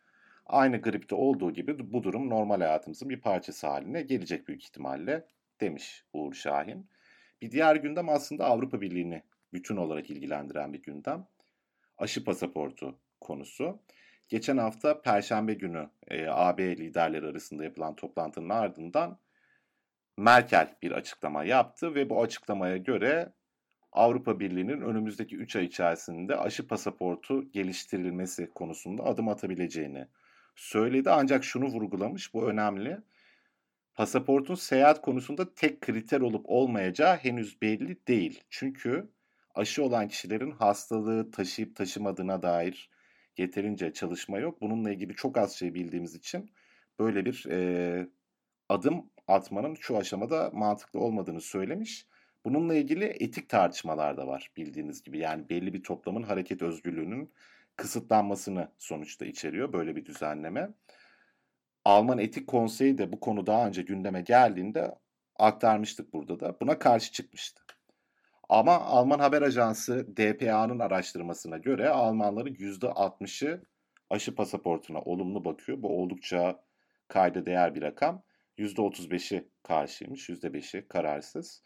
Aynı 0.46 0.80
gripte 0.80 1.14
olduğu 1.14 1.52
gibi 1.52 1.92
bu 1.92 2.02
durum 2.02 2.30
normal 2.30 2.60
hayatımızın 2.60 3.08
bir 3.08 3.20
parçası 3.20 3.66
haline 3.66 4.02
gelecek 4.02 4.48
büyük 4.48 4.64
ihtimalle 4.64 5.26
demiş 5.60 6.04
Uğur 6.12 6.34
Şahin. 6.34 6.88
Bir 7.42 7.50
diğer 7.50 7.76
gündem 7.76 8.08
aslında 8.08 8.44
Avrupa 8.44 8.80
Birliği'ni 8.80 9.22
bütün 9.52 9.76
olarak 9.76 10.10
ilgilendiren 10.10 10.72
bir 10.72 10.82
gündem. 10.82 11.26
Aşı 11.98 12.24
pasaportu 12.24 12.98
konusu. 13.20 13.82
Geçen 14.28 14.56
hafta 14.56 15.02
Perşembe 15.02 15.54
günü 15.54 15.90
e, 16.08 16.26
AB 16.28 16.76
liderleri 16.76 17.26
arasında 17.26 17.64
yapılan 17.64 17.96
toplantının 17.96 18.48
ardından 18.48 19.18
Merkel 20.16 20.76
bir 20.82 20.92
açıklama 20.92 21.44
yaptı 21.44 21.94
ve 21.94 22.10
bu 22.10 22.22
açıklamaya 22.22 22.76
göre 22.76 23.32
Avrupa 23.92 24.40
Birliği'nin 24.40 24.80
önümüzdeki 24.80 25.36
3 25.36 25.56
ay 25.56 25.64
içerisinde 25.64 26.36
aşı 26.36 26.66
pasaportu 26.66 27.52
geliştirilmesi 27.52 28.50
konusunda 28.54 29.04
adım 29.04 29.28
atabileceğini 29.28 30.06
söyledi. 30.56 31.10
Ancak 31.10 31.44
şunu 31.44 31.64
vurgulamış, 31.64 32.34
bu 32.34 32.48
önemli. 32.50 32.98
Pasaportun 33.94 34.54
seyahat 34.54 35.02
konusunda 35.02 35.54
tek 35.54 35.80
kriter 35.80 36.20
olup 36.20 36.44
olmayacağı 36.48 37.16
henüz 37.16 37.62
belli 37.62 38.06
değil. 38.08 38.44
Çünkü 38.50 39.08
aşı 39.54 39.84
olan 39.84 40.08
kişilerin 40.08 40.50
hastalığı 40.50 41.30
taşıyıp 41.30 41.76
taşımadığına 41.76 42.42
dair 42.42 42.90
yeterince 43.36 43.92
çalışma 43.92 44.38
yok. 44.38 44.60
Bununla 44.60 44.90
ilgili 44.90 45.14
çok 45.14 45.38
az 45.38 45.52
şey 45.52 45.74
bildiğimiz 45.74 46.14
için 46.14 46.50
böyle 46.98 47.24
bir 47.24 47.46
e, 47.50 48.08
adım 48.68 49.10
atmanın 49.28 49.74
şu 49.74 49.96
aşamada 49.96 50.50
mantıklı 50.52 51.00
olmadığını 51.00 51.40
söylemiş. 51.40 52.06
Bununla 52.48 52.74
ilgili 52.74 53.04
etik 53.04 53.48
tartışmalar 53.48 54.16
da 54.16 54.26
var 54.26 54.50
bildiğiniz 54.56 55.02
gibi. 55.02 55.18
Yani 55.18 55.48
belli 55.48 55.72
bir 55.74 55.82
toplamın 55.82 56.22
hareket 56.22 56.62
özgürlüğünün 56.62 57.32
kısıtlanmasını 57.76 58.72
sonuçta 58.78 59.26
içeriyor 59.26 59.72
böyle 59.72 59.96
bir 59.96 60.06
düzenleme. 60.06 60.70
Alman 61.84 62.18
Etik 62.18 62.46
Konseyi 62.46 62.98
de 62.98 63.12
bu 63.12 63.20
konu 63.20 63.46
daha 63.46 63.66
önce 63.66 63.82
gündeme 63.82 64.20
geldiğinde 64.20 64.94
aktarmıştık 65.36 66.12
burada 66.12 66.40
da. 66.40 66.60
Buna 66.60 66.78
karşı 66.78 67.12
çıkmıştı. 67.12 67.62
Ama 68.48 68.80
Alman 68.80 69.18
haber 69.18 69.42
ajansı 69.42 70.16
DPA'nın 70.16 70.78
araştırmasına 70.78 71.58
göre 71.58 71.88
Almanların 71.88 72.54
%60'ı 72.54 73.62
aşı 74.10 74.34
pasaportuna 74.34 75.00
olumlu 75.00 75.44
bakıyor. 75.44 75.82
Bu 75.82 76.02
oldukça 76.02 76.64
kayda 77.08 77.46
değer 77.46 77.74
bir 77.74 77.82
rakam. 77.82 78.22
%35'i 78.58 79.48
karşıymış, 79.62 80.28
%5'i 80.28 80.88
kararsız. 80.88 81.62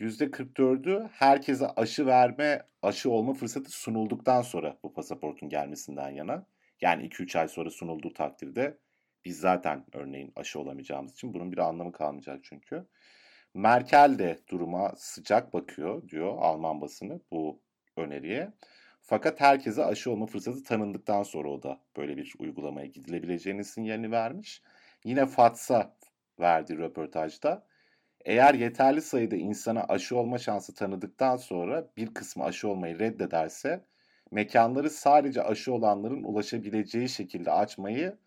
%44'ü 0.00 1.08
herkese 1.12 1.66
aşı 1.66 2.06
verme, 2.06 2.62
aşı 2.82 3.10
olma 3.10 3.34
fırsatı 3.34 3.70
sunulduktan 3.70 4.42
sonra 4.42 4.78
bu 4.82 4.92
pasaportun 4.92 5.48
gelmesinden 5.48 6.10
yana. 6.10 6.46
Yani 6.80 7.08
2-3 7.08 7.38
ay 7.38 7.48
sonra 7.48 7.70
sunulduğu 7.70 8.12
takdirde 8.12 8.78
biz 9.24 9.38
zaten 9.38 9.84
örneğin 9.92 10.32
aşı 10.36 10.60
olamayacağımız 10.60 11.12
için 11.12 11.34
bunun 11.34 11.52
bir 11.52 11.58
anlamı 11.58 11.92
kalmayacak 11.92 12.40
çünkü. 12.44 12.86
Merkel 13.54 14.18
de 14.18 14.38
duruma 14.48 14.92
sıcak 14.96 15.54
bakıyor 15.54 16.08
diyor 16.08 16.38
Alman 16.38 16.80
basını 16.80 17.20
bu 17.30 17.60
öneriye. 17.96 18.52
Fakat 19.00 19.40
herkese 19.40 19.84
aşı 19.84 20.10
olma 20.10 20.26
fırsatı 20.26 20.64
tanındıktan 20.64 21.22
sonra 21.22 21.48
o 21.48 21.62
da 21.62 21.80
böyle 21.96 22.16
bir 22.16 22.34
uygulamaya 22.38 22.86
gidilebileceğini 22.86 23.64
sinyalini 23.64 24.10
vermiş. 24.10 24.62
Yine 25.04 25.26
Fatsa 25.26 25.96
verdiği 26.40 26.78
röportajda 26.78 27.66
eğer 28.24 28.54
yeterli 28.54 29.02
sayıda 29.02 29.36
insana 29.36 29.84
aşı 29.84 30.16
olma 30.16 30.38
şansı 30.38 30.74
tanıdıktan 30.74 31.36
sonra 31.36 31.90
bir 31.96 32.14
kısmı 32.14 32.44
aşı 32.44 32.68
olmayı 32.68 32.98
reddederse 32.98 33.84
mekanları 34.30 34.90
sadece 34.90 35.42
aşı 35.42 35.72
olanların 35.72 36.22
ulaşabileceği 36.24 37.08
şekilde 37.08 37.50
açmayı 37.50 38.18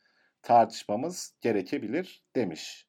tartışmamız 0.44 1.34
gerekebilir 1.42 2.24
demiş. 2.36 2.88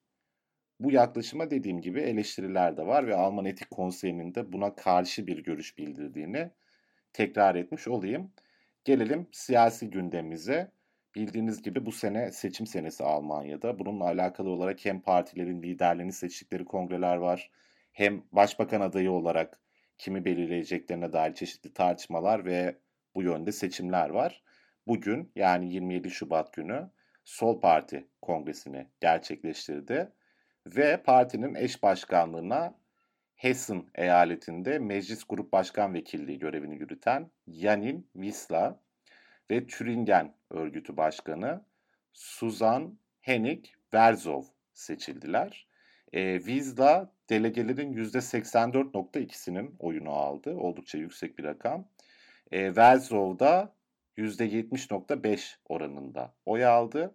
Bu 0.80 0.92
yaklaşıma 0.92 1.50
dediğim 1.50 1.80
gibi 1.80 2.00
eleştiriler 2.00 2.76
de 2.76 2.86
var 2.86 3.06
ve 3.06 3.16
Alman 3.16 3.44
Etik 3.44 3.70
Konseyi'nin 3.70 4.34
de 4.34 4.52
buna 4.52 4.74
karşı 4.74 5.26
bir 5.26 5.38
görüş 5.44 5.78
bildirdiğini 5.78 6.50
tekrar 7.12 7.54
etmiş 7.54 7.88
olayım. 7.88 8.32
Gelelim 8.84 9.26
siyasi 9.32 9.90
gündemimize. 9.90 10.72
Bildiğiniz 11.18 11.62
gibi 11.62 11.86
bu 11.86 11.92
sene 11.92 12.32
seçim 12.32 12.66
senesi 12.66 13.04
Almanya'da. 13.04 13.78
Bununla 13.78 14.04
alakalı 14.04 14.50
olarak 14.50 14.84
hem 14.84 15.00
partilerin 15.00 15.62
liderlerini 15.62 16.12
seçtikleri 16.12 16.64
kongreler 16.64 17.16
var, 17.16 17.50
hem 17.92 18.22
başbakan 18.32 18.80
adayı 18.80 19.10
olarak 19.10 19.60
kimi 19.98 20.24
belirleyeceklerine 20.24 21.12
dair 21.12 21.34
çeşitli 21.34 21.72
tartışmalar 21.72 22.44
ve 22.44 22.78
bu 23.14 23.22
yönde 23.22 23.52
seçimler 23.52 24.08
var. 24.08 24.42
Bugün 24.86 25.32
yani 25.36 25.72
27 25.72 26.10
Şubat 26.10 26.52
günü 26.52 26.90
Sol 27.24 27.60
Parti 27.60 28.08
kongresini 28.22 28.86
gerçekleştirdi 29.00 30.12
ve 30.66 31.02
partinin 31.02 31.54
eş 31.54 31.82
başkanlığına 31.82 32.74
Hessen 33.34 33.86
eyaletinde 33.94 34.78
Meclis 34.78 35.24
Grup 35.28 35.52
Başkan 35.52 35.94
Vekilliği 35.94 36.38
görevini 36.38 36.78
yürüten 36.78 37.30
Janin 37.48 38.10
Wisla 38.12 38.80
ve 39.50 39.66
Türingen 39.66 40.34
örgütü 40.50 40.96
başkanı 40.96 41.64
Suzan 42.12 42.98
Henik 43.20 43.74
Verzov 43.94 44.42
seçildiler. 44.74 45.66
E, 46.12 46.38
Wisla 46.38 47.12
delegelerin 47.30 47.92
%84.2'sinin 47.92 49.76
oyunu 49.78 50.10
aldı. 50.10 50.54
Oldukça 50.54 50.98
yüksek 50.98 51.38
bir 51.38 51.44
rakam. 51.44 51.88
E, 52.52 52.76
Verzov 52.76 53.38
da 53.38 53.74
%70.5 54.16 55.56
oranında 55.68 56.34
oy 56.46 56.66
aldı. 56.66 57.14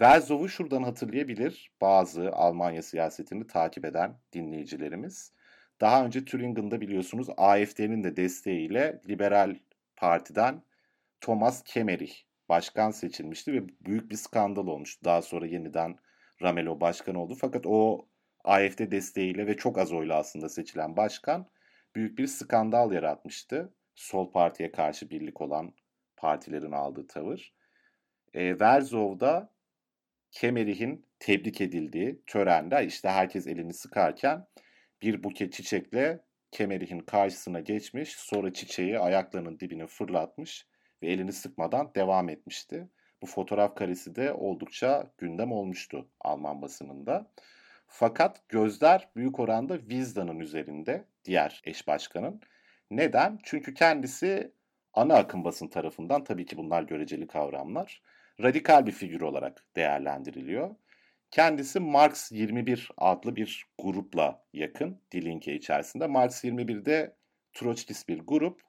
Verzov'u 0.00 0.48
şuradan 0.48 0.82
hatırlayabilir 0.82 1.70
bazı 1.80 2.32
Almanya 2.32 2.82
siyasetini 2.82 3.46
takip 3.46 3.84
eden 3.84 4.18
dinleyicilerimiz. 4.32 5.32
Daha 5.80 6.04
önce 6.04 6.24
Thüringen'da 6.24 6.80
biliyorsunuz 6.80 7.28
AFD'nin 7.36 8.04
de 8.04 8.16
desteğiyle 8.16 9.00
Liberal 9.08 9.56
Parti'den 9.96 10.62
Thomas 11.26 11.62
Kemmerich 11.64 12.14
başkan 12.48 12.90
seçilmişti 12.90 13.52
ve 13.52 13.68
büyük 13.80 14.10
bir 14.10 14.16
skandal 14.16 14.66
olmuştu. 14.66 15.04
Daha 15.04 15.22
sonra 15.22 15.46
yeniden 15.46 15.96
Ramelo 16.42 16.80
başkan 16.80 17.14
oldu. 17.14 17.34
Fakat 17.40 17.66
o 17.66 18.08
AFD 18.44 18.90
desteğiyle 18.90 19.46
ve 19.46 19.56
çok 19.56 19.78
az 19.78 19.92
oyla 19.92 20.16
aslında 20.16 20.48
seçilen 20.48 20.96
başkan 20.96 21.50
büyük 21.94 22.18
bir 22.18 22.26
skandal 22.26 22.92
yaratmıştı. 22.92 23.74
Sol 23.94 24.32
partiye 24.32 24.72
karşı 24.72 25.10
birlik 25.10 25.40
olan 25.40 25.74
partilerin 26.16 26.72
aldığı 26.72 27.06
tavır. 27.06 27.54
E, 28.34 28.60
Verzov'da 28.60 29.52
Kemerich'in 30.30 31.06
tebrik 31.18 31.60
edildiği 31.60 32.22
törende 32.26 32.86
işte 32.86 33.08
herkes 33.08 33.46
elini 33.46 33.74
sıkarken 33.74 34.46
bir 35.02 35.24
buket 35.24 35.52
çiçekle 35.52 36.24
Kemerich'in 36.50 37.00
karşısına 37.00 37.60
geçmiş 37.60 38.16
sonra 38.16 38.52
çiçeği 38.52 38.98
ayaklarının 38.98 39.60
dibine 39.60 39.86
fırlatmış 39.86 40.66
ve 41.02 41.06
elini 41.06 41.32
sıkmadan 41.32 41.94
devam 41.94 42.28
etmişti. 42.28 42.88
Bu 43.22 43.26
fotoğraf 43.26 43.76
karesi 43.76 44.16
de 44.16 44.32
oldukça 44.32 45.10
gündem 45.18 45.52
olmuştu 45.52 46.08
Alman 46.20 46.62
basınında. 46.62 47.30
Fakat 47.86 48.48
gözler 48.48 49.08
büyük 49.16 49.40
oranda 49.40 49.78
Wizda'nın 49.78 50.40
üzerinde 50.40 51.04
diğer 51.24 51.60
eş 51.64 51.86
başkanın. 51.86 52.40
Neden? 52.90 53.38
Çünkü 53.42 53.74
kendisi 53.74 54.52
ana 54.94 55.14
akım 55.14 55.44
basın 55.44 55.68
tarafından 55.68 56.24
tabii 56.24 56.46
ki 56.46 56.56
bunlar 56.56 56.82
göreceli 56.82 57.26
kavramlar 57.26 58.02
radikal 58.42 58.86
bir 58.86 58.92
figür 58.92 59.20
olarak 59.20 59.64
değerlendiriliyor. 59.76 60.74
Kendisi 61.30 61.80
Marx 61.80 62.32
21 62.32 62.90
adlı 62.96 63.36
bir 63.36 63.66
grupla 63.78 64.44
yakın 64.52 65.00
Dilinke 65.12 65.54
içerisinde. 65.54 66.06
Marx 66.06 66.44
21'de 66.44 67.16
Troçkist 67.52 68.08
bir 68.08 68.18
grup. 68.18 68.62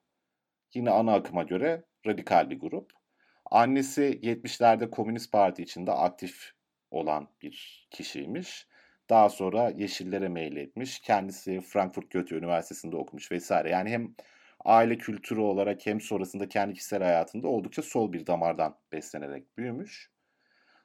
Yine 0.74 0.90
ana 0.90 1.14
akıma 1.14 1.44
göre 1.44 1.84
radikal 2.06 2.50
bir 2.50 2.60
grup. 2.60 2.92
Annesi 3.52 4.20
70'lerde 4.24 4.90
Komünist 4.90 5.32
Parti 5.32 5.64
içinde 5.64 5.92
aktif 5.92 6.52
olan 6.92 7.28
bir 7.42 7.88
kişiymiş. 7.92 8.68
Daha 9.10 9.30
sonra 9.30 9.70
Yeşillere 9.70 10.30
meyletmiş. 10.30 11.00
Kendisi 11.00 11.62
Frankfurt 11.62 12.12
Goethe 12.12 12.36
Üniversitesi'nde 12.36 12.96
okumuş 12.96 13.32
vesaire. 13.32 13.70
Yani 13.70 13.90
hem 13.90 14.16
aile 14.66 14.98
kültürü 14.98 15.40
olarak 15.40 15.86
hem 15.86 16.02
sonrasında 16.02 16.50
kendi 16.50 16.74
kişisel 16.74 17.04
hayatında 17.04 17.48
oldukça 17.48 17.82
sol 17.82 18.14
bir 18.14 18.28
damardan 18.28 18.76
beslenerek 18.92 19.58
büyümüş. 19.58 20.12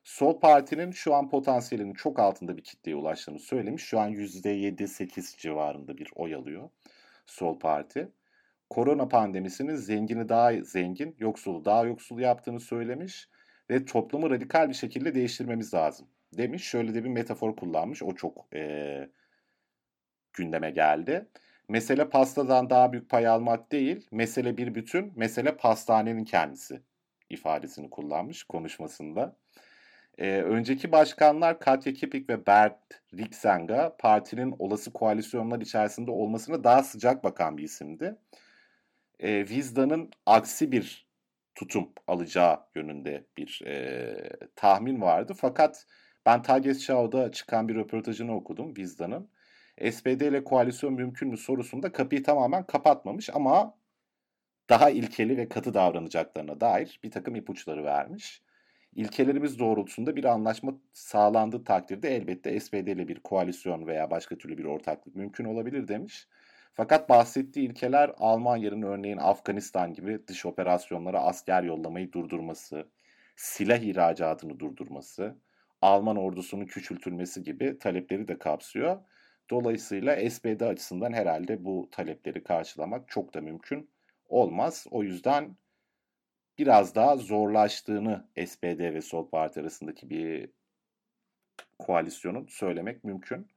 Sol 0.04 0.40
Parti'nin 0.40 0.90
şu 0.90 1.14
an 1.14 1.28
potansiyelinin 1.28 1.94
çok 1.94 2.18
altında 2.18 2.56
bir 2.56 2.64
kitleye 2.64 2.96
ulaştığını 2.96 3.38
söylemiş. 3.38 3.82
Şu 3.82 4.00
an 4.00 4.12
%7-8 4.12 5.38
civarında 5.38 5.98
bir 5.98 6.10
oy 6.14 6.34
alıyor 6.34 6.70
Sol 7.26 7.58
Parti. 7.58 8.08
Korona 8.72 9.08
pandemisinin 9.08 9.76
zengini 9.76 10.28
daha 10.28 10.52
zengin, 10.62 11.16
yoksulu 11.18 11.64
daha 11.64 11.84
yoksul 11.84 12.18
yaptığını 12.18 12.60
söylemiş 12.60 13.28
ve 13.70 13.84
toplumu 13.84 14.30
radikal 14.30 14.68
bir 14.68 14.74
şekilde 14.74 15.14
değiştirmemiz 15.14 15.74
lazım 15.74 16.06
demiş. 16.36 16.64
Şöyle 16.64 16.94
de 16.94 17.04
bir 17.04 17.08
metafor 17.08 17.56
kullanmış. 17.56 18.02
O 18.02 18.14
çok 18.14 18.46
e, 18.54 19.08
gündeme 20.32 20.70
geldi. 20.70 21.28
Mesele 21.68 22.08
pastadan 22.08 22.70
daha 22.70 22.92
büyük 22.92 23.10
pay 23.10 23.26
almak 23.26 23.72
değil, 23.72 24.08
mesele 24.10 24.56
bir 24.56 24.74
bütün, 24.74 25.12
mesele 25.16 25.56
pastanenin 25.56 26.24
kendisi 26.24 26.82
ifadesini 27.30 27.90
kullanmış 27.90 28.44
konuşmasında. 28.44 29.36
Ee, 30.18 30.42
önceki 30.42 30.92
başkanlar 30.92 31.60
Katya 31.60 31.92
Kepik 31.92 32.30
ve 32.30 32.46
Bert 32.46 32.78
Riksenga 33.14 33.96
partinin 33.98 34.54
olası 34.58 34.92
koalisyonlar 34.92 35.60
içerisinde 35.60 36.10
olmasına 36.10 36.64
daha 36.64 36.82
sıcak 36.82 37.24
bakan 37.24 37.58
bir 37.58 37.62
isimdi. 37.62 38.16
Ee, 39.22 39.48
Vizda'nın 39.48 40.10
aksi 40.26 40.72
bir 40.72 41.08
tutum 41.54 41.92
alacağı 42.06 42.60
yönünde 42.74 43.26
bir 43.36 43.62
e, 43.66 44.14
tahmin 44.56 45.00
vardı. 45.00 45.34
Fakat 45.36 45.86
ben 46.26 46.42
Tagesschau'da 46.42 47.32
çıkan 47.32 47.68
bir 47.68 47.74
röportajını 47.74 48.36
okudum 48.36 48.76
Vizda'nın. 48.76 49.30
SPD 49.90 50.20
ile 50.20 50.44
koalisyon 50.44 50.94
mümkün 50.94 51.28
mü 51.28 51.36
sorusunda 51.36 51.92
kapıyı 51.92 52.22
tamamen 52.22 52.66
kapatmamış 52.66 53.30
ama 53.34 53.78
daha 54.68 54.90
ilkeli 54.90 55.36
ve 55.36 55.48
katı 55.48 55.74
davranacaklarına 55.74 56.60
dair 56.60 57.00
bir 57.04 57.10
takım 57.10 57.36
ipuçları 57.36 57.84
vermiş. 57.84 58.42
İlkelerimiz 58.94 59.58
doğrultusunda 59.58 60.16
bir 60.16 60.24
anlaşma 60.24 60.74
sağlandığı 60.92 61.64
takdirde 61.64 62.16
elbette 62.16 62.60
SPD 62.60 62.74
ile 62.74 63.08
bir 63.08 63.20
koalisyon 63.20 63.86
veya 63.86 64.10
başka 64.10 64.38
türlü 64.38 64.58
bir 64.58 64.64
ortaklık 64.64 65.16
mümkün 65.16 65.44
olabilir 65.44 65.88
demiş. 65.88 66.28
Fakat 66.74 67.08
bahsettiği 67.08 67.68
ilkeler 67.68 68.10
Almanya'nın 68.18 68.82
örneğin 68.82 69.16
Afganistan 69.16 69.94
gibi 69.94 70.26
dış 70.28 70.46
operasyonlara 70.46 71.20
asker 71.20 71.62
yollamayı 71.62 72.12
durdurması, 72.12 72.88
silah 73.36 73.78
ihracatını 73.78 74.60
durdurması, 74.60 75.36
Alman 75.82 76.16
ordusunun 76.16 76.66
küçültülmesi 76.66 77.42
gibi 77.42 77.78
talepleri 77.78 78.28
de 78.28 78.38
kapsıyor. 78.38 79.00
Dolayısıyla 79.50 80.30
SPD 80.30 80.60
açısından 80.60 81.12
herhalde 81.12 81.64
bu 81.64 81.88
talepleri 81.92 82.44
karşılamak 82.44 83.08
çok 83.08 83.34
da 83.34 83.40
mümkün 83.40 83.90
olmaz. 84.28 84.86
O 84.90 85.02
yüzden 85.02 85.56
biraz 86.58 86.94
daha 86.94 87.16
zorlaştığını 87.16 88.28
SPD 88.46 88.94
ve 88.94 89.00
Sol 89.00 89.30
Parti 89.30 89.60
arasındaki 89.60 90.10
bir 90.10 90.50
koalisyonun 91.78 92.46
söylemek 92.46 93.04
mümkün. 93.04 93.48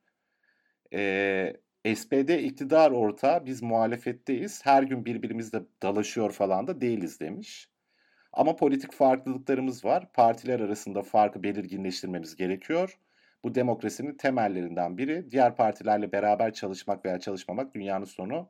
Ee, 0.93 1.55
SPD 1.93 2.29
iktidar 2.43 2.91
ortağı 2.91 3.45
biz 3.45 3.63
muhalefetteyiz. 3.63 4.65
Her 4.65 4.83
gün 4.83 5.05
birbirimizle 5.05 5.61
dalaşıyor 5.81 6.31
falan 6.31 6.67
da 6.67 6.81
değiliz 6.81 7.19
demiş. 7.19 7.69
Ama 8.33 8.55
politik 8.55 8.93
farklılıklarımız 8.93 9.85
var. 9.85 10.11
Partiler 10.13 10.59
arasında 10.59 11.01
farkı 11.01 11.43
belirginleştirmemiz 11.43 12.35
gerekiyor. 12.35 12.99
Bu 13.43 13.55
demokrasinin 13.55 14.17
temellerinden 14.17 14.97
biri. 14.97 15.31
Diğer 15.31 15.55
partilerle 15.55 16.11
beraber 16.11 16.53
çalışmak 16.53 17.05
veya 17.05 17.19
çalışmamak 17.19 17.75
dünyanın 17.75 18.05
sonu 18.05 18.49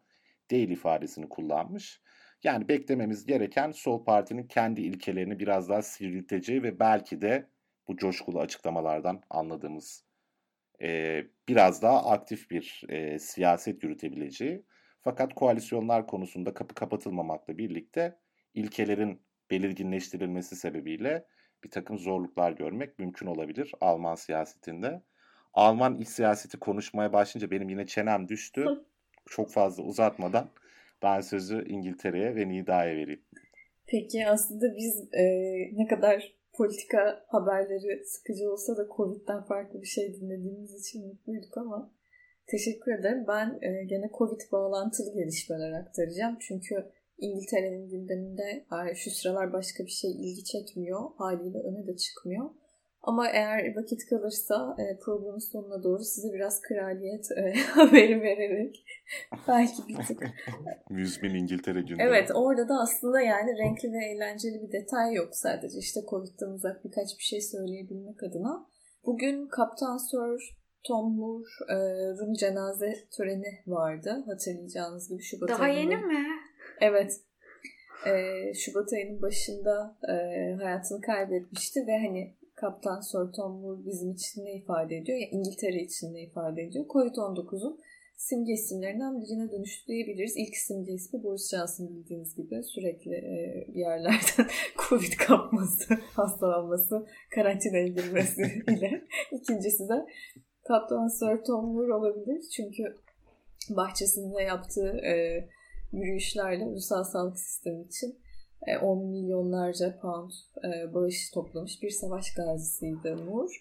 değil 0.52 0.70
ifadesini 0.70 1.30
kullanmış. 1.30 2.02
Yani 2.44 2.68
beklememiz 2.68 3.26
gereken 3.26 3.72
Sol 3.72 4.06
Parti'nin 4.06 4.48
kendi 4.48 4.82
ilkelerini 4.82 5.40
biraz 5.40 5.70
daha 5.70 5.82
sivrilteceği 5.82 6.64
ve 6.64 6.80
belki 6.80 7.22
de 7.22 7.48
bu 7.88 7.98
coşkulu 7.98 8.40
açıklamalardan 8.40 9.22
anladığımız 9.30 10.05
e, 10.82 11.22
biraz 11.48 11.82
daha 11.82 12.10
aktif 12.12 12.52
bir 12.52 12.84
e, 12.90 13.20
siyaset 13.20 13.84
yürütebileceği. 13.84 14.66
Fakat 15.02 15.34
koalisyonlar 15.34 16.08
konusunda 16.08 16.54
kapı 16.54 16.76
kapatılmamakla 16.76 17.58
birlikte 17.58 18.20
ilkelerin 18.54 19.22
belirginleştirilmesi 19.52 20.56
sebebiyle 20.56 21.26
bir 21.64 21.70
takım 21.70 22.00
zorluklar 22.00 22.52
görmek 22.52 23.00
mümkün 23.00 23.28
olabilir 23.28 23.72
Alman 23.82 24.16
siyasetinde. 24.16 25.02
Alman 25.54 25.96
iç 25.96 26.08
siyaseti 26.08 26.58
konuşmaya 26.58 27.14
başlayınca 27.14 27.52
benim 27.52 27.70
yine 27.70 27.86
çenem 27.86 28.28
düştü. 28.28 28.66
Çok 29.30 29.52
fazla 29.52 29.84
uzatmadan 29.84 30.50
ben 31.04 31.22
sözü 31.22 31.66
İngiltere'ye 31.68 32.36
ve 32.36 32.50
Nida'ya 32.50 32.96
vereyim. 32.96 33.22
Peki 33.88 34.28
aslında 34.28 34.76
biz 34.76 35.14
e, 35.14 35.24
ne 35.74 35.88
kadar 35.88 36.34
politika 36.58 37.26
haberleri 37.28 38.06
sıkıcı 38.06 38.52
olsa 38.52 38.78
da 38.78 38.88
Covid'den 38.98 39.44
farklı 39.44 39.82
bir 39.82 39.88
şey 39.88 40.14
dinlediğimiz 40.14 40.74
için 40.74 41.08
mutluyduk 41.08 41.58
ama 41.58 41.94
teşekkür 42.48 43.00
ederim. 43.00 43.26
Ben 43.28 43.60
e, 43.62 43.86
gene 43.86 44.10
Covid 44.18 44.42
bağlantılı 44.52 45.14
gelişmeler 45.14 45.72
aktaracağım. 45.72 46.38
Çünkü 46.40 46.92
İngiltere'nin 47.18 47.90
gündeminde 47.90 48.66
şu 48.96 49.12
sıralar 49.12 49.54
başka 49.54 49.86
bir 49.86 49.92
şey 49.92 50.12
ilgi 50.12 50.44
çekmiyor. 50.44 51.00
Haliyle 51.18 51.60
öne 51.60 51.88
de 51.88 51.96
çıkmıyor. 51.98 52.50
Ama 53.06 53.30
eğer 53.30 53.76
vakit 53.76 54.06
kalırsa 54.10 54.76
e, 54.80 55.00
programın 55.00 55.52
sonuna 55.52 55.84
doğru 55.84 56.04
size 56.04 56.34
biraz 56.34 56.62
kraliyet 56.62 57.32
e, 57.32 57.54
haberi 57.70 58.22
vererek 58.22 58.86
belki 59.48 59.88
bir 59.88 59.96
tık. 59.96 60.24
100 60.90 61.24
bin 61.24 61.36
İngiltere 61.36 61.82
gündemi. 61.82 62.04
Evet 62.04 62.32
orada 62.34 62.70
da 62.70 62.74
aslında 62.82 63.22
yani 63.22 63.58
renkli 63.58 63.94
ve 63.94 64.06
eğlenceli 64.06 64.62
bir 64.62 64.72
detay 64.72 65.14
yok 65.14 65.36
sadece. 65.36 65.80
işte 65.80 66.00
Covid'den 66.10 66.50
uzak 66.50 66.86
birkaç 66.86 67.18
bir 67.18 67.24
şey 67.24 67.42
söyleyebilmek 67.42 68.24
adına. 68.24 68.68
Bugün 69.06 69.48
Kaptan 69.48 69.98
Sir 69.98 70.56
Tom 70.88 71.16
Moore'un 71.16 72.34
e, 72.34 72.38
cenaze 72.38 72.94
töreni 73.18 73.60
vardı. 73.68 74.24
Hatırlayacağınız 74.26 75.10
gibi 75.10 75.24
Şubat 75.24 75.50
Daha 75.50 75.64
ayında. 75.64 75.94
yeni 75.94 76.06
mi? 76.06 76.26
Evet. 76.82 77.22
Ee, 78.08 78.54
Şubat 78.54 78.94
ayının 78.94 79.22
başında 79.22 79.98
e, 80.10 80.14
hayatını 80.56 81.02
kaybetmişti 81.02 81.88
ve 81.88 81.98
hani 81.98 82.34
Kaptan 82.56 83.00
Sir 83.00 83.32
Tom 83.36 83.52
Moore 83.62 83.86
bizim 83.86 84.12
için 84.12 84.46
ne 84.46 84.54
ifade 84.54 84.98
ediyor? 84.98 85.18
Ya 85.18 85.28
İngiltere 85.32 85.82
için 85.84 86.14
ne 86.14 86.22
ifade 86.24 86.62
ediyor? 86.62 86.86
Covid-19'un 86.86 87.80
simge 88.18 88.54
isimlerinden 88.54 89.22
birine 89.22 89.52
dönüştü 89.52 89.88
diyebiliriz. 89.88 90.34
İlk 90.38 90.56
simge 90.58 90.92
ismi 90.94 91.24
Boris 91.24 91.52
Johnson 91.52 91.90
bildiğiniz 91.90 92.36
gibi 92.36 92.64
sürekli 92.64 93.16
e, 93.16 93.66
bir 93.68 93.80
yerlerden 93.80 94.48
Covid 94.90 95.14
kapması, 95.28 95.94
hastalanması, 96.14 97.06
karantinaya 97.36 97.88
girmesi 97.88 98.42
ile. 98.68 99.04
İkincisi 99.32 99.90
de 99.90 100.06
Kaptan 100.68 101.08
Sir 101.08 101.44
Tom 101.48 101.66
Moore 101.66 101.94
olabilir. 101.94 102.42
Çünkü 102.56 102.84
bahçesinde 103.70 104.42
yaptığı 104.42 104.98
e, 104.98 105.46
yürüyüşlerle 105.92 106.64
ulusal 106.64 107.04
sağlık 107.04 107.40
sistemi 107.40 107.84
için 107.84 108.20
10 108.82 109.00
e, 109.00 109.06
milyonlarca 109.06 110.00
pound 110.00 110.32
e, 110.64 110.94
bağış 110.94 111.32
toplamış 111.32 111.84
bir 111.84 111.90
savaş 111.90 112.34
gazisiydi 112.34 113.16
Moore. 113.16 113.54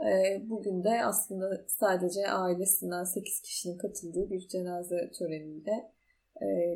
E, 0.00 0.42
bugün 0.50 0.84
de 0.84 1.04
aslında 1.04 1.64
sadece 1.68 2.28
ailesinden 2.28 3.04
8 3.04 3.40
kişinin 3.40 3.78
katıldığı 3.78 4.30
bir 4.30 4.48
cenaze 4.48 5.10
töreniyle 5.18 5.94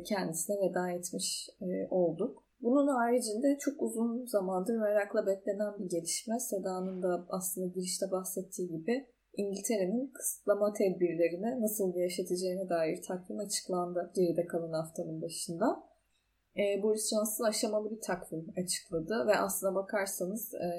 kendisine 0.05 0.55
veda 0.61 0.91
etmiş 0.91 1.49
olduk. 1.89 2.43
Bunun 2.61 2.87
haricinde 2.87 3.57
çok 3.59 3.81
uzun 3.81 4.25
zamandır 4.25 4.77
merakla 4.77 5.27
beklenen 5.27 5.79
bir 5.79 5.89
gelişme. 5.89 6.39
Seda'nın 6.39 7.03
da 7.03 7.25
aslında 7.29 7.67
girişte 7.67 8.11
bahsettiği 8.11 8.67
gibi 8.67 9.07
İngiltere'nin 9.33 10.11
kısıtlama 10.13 10.73
tedbirlerini 10.73 11.61
nasıl 11.61 11.93
gevşeteceğine 11.93 12.69
dair 12.69 13.01
takvim 13.07 13.39
açıklandı 13.39 14.11
geride 14.15 14.47
kalan 14.47 14.73
haftanın 14.73 15.21
başında. 15.21 15.88
E, 16.59 16.83
Boris 16.83 17.09
Johnson 17.09 17.45
aşamalı 17.45 17.91
bir 17.91 18.01
takvim 18.01 18.47
açıkladı 18.57 19.27
ve 19.27 19.37
aslına 19.37 19.75
bakarsanız 19.75 20.53
e, 20.53 20.69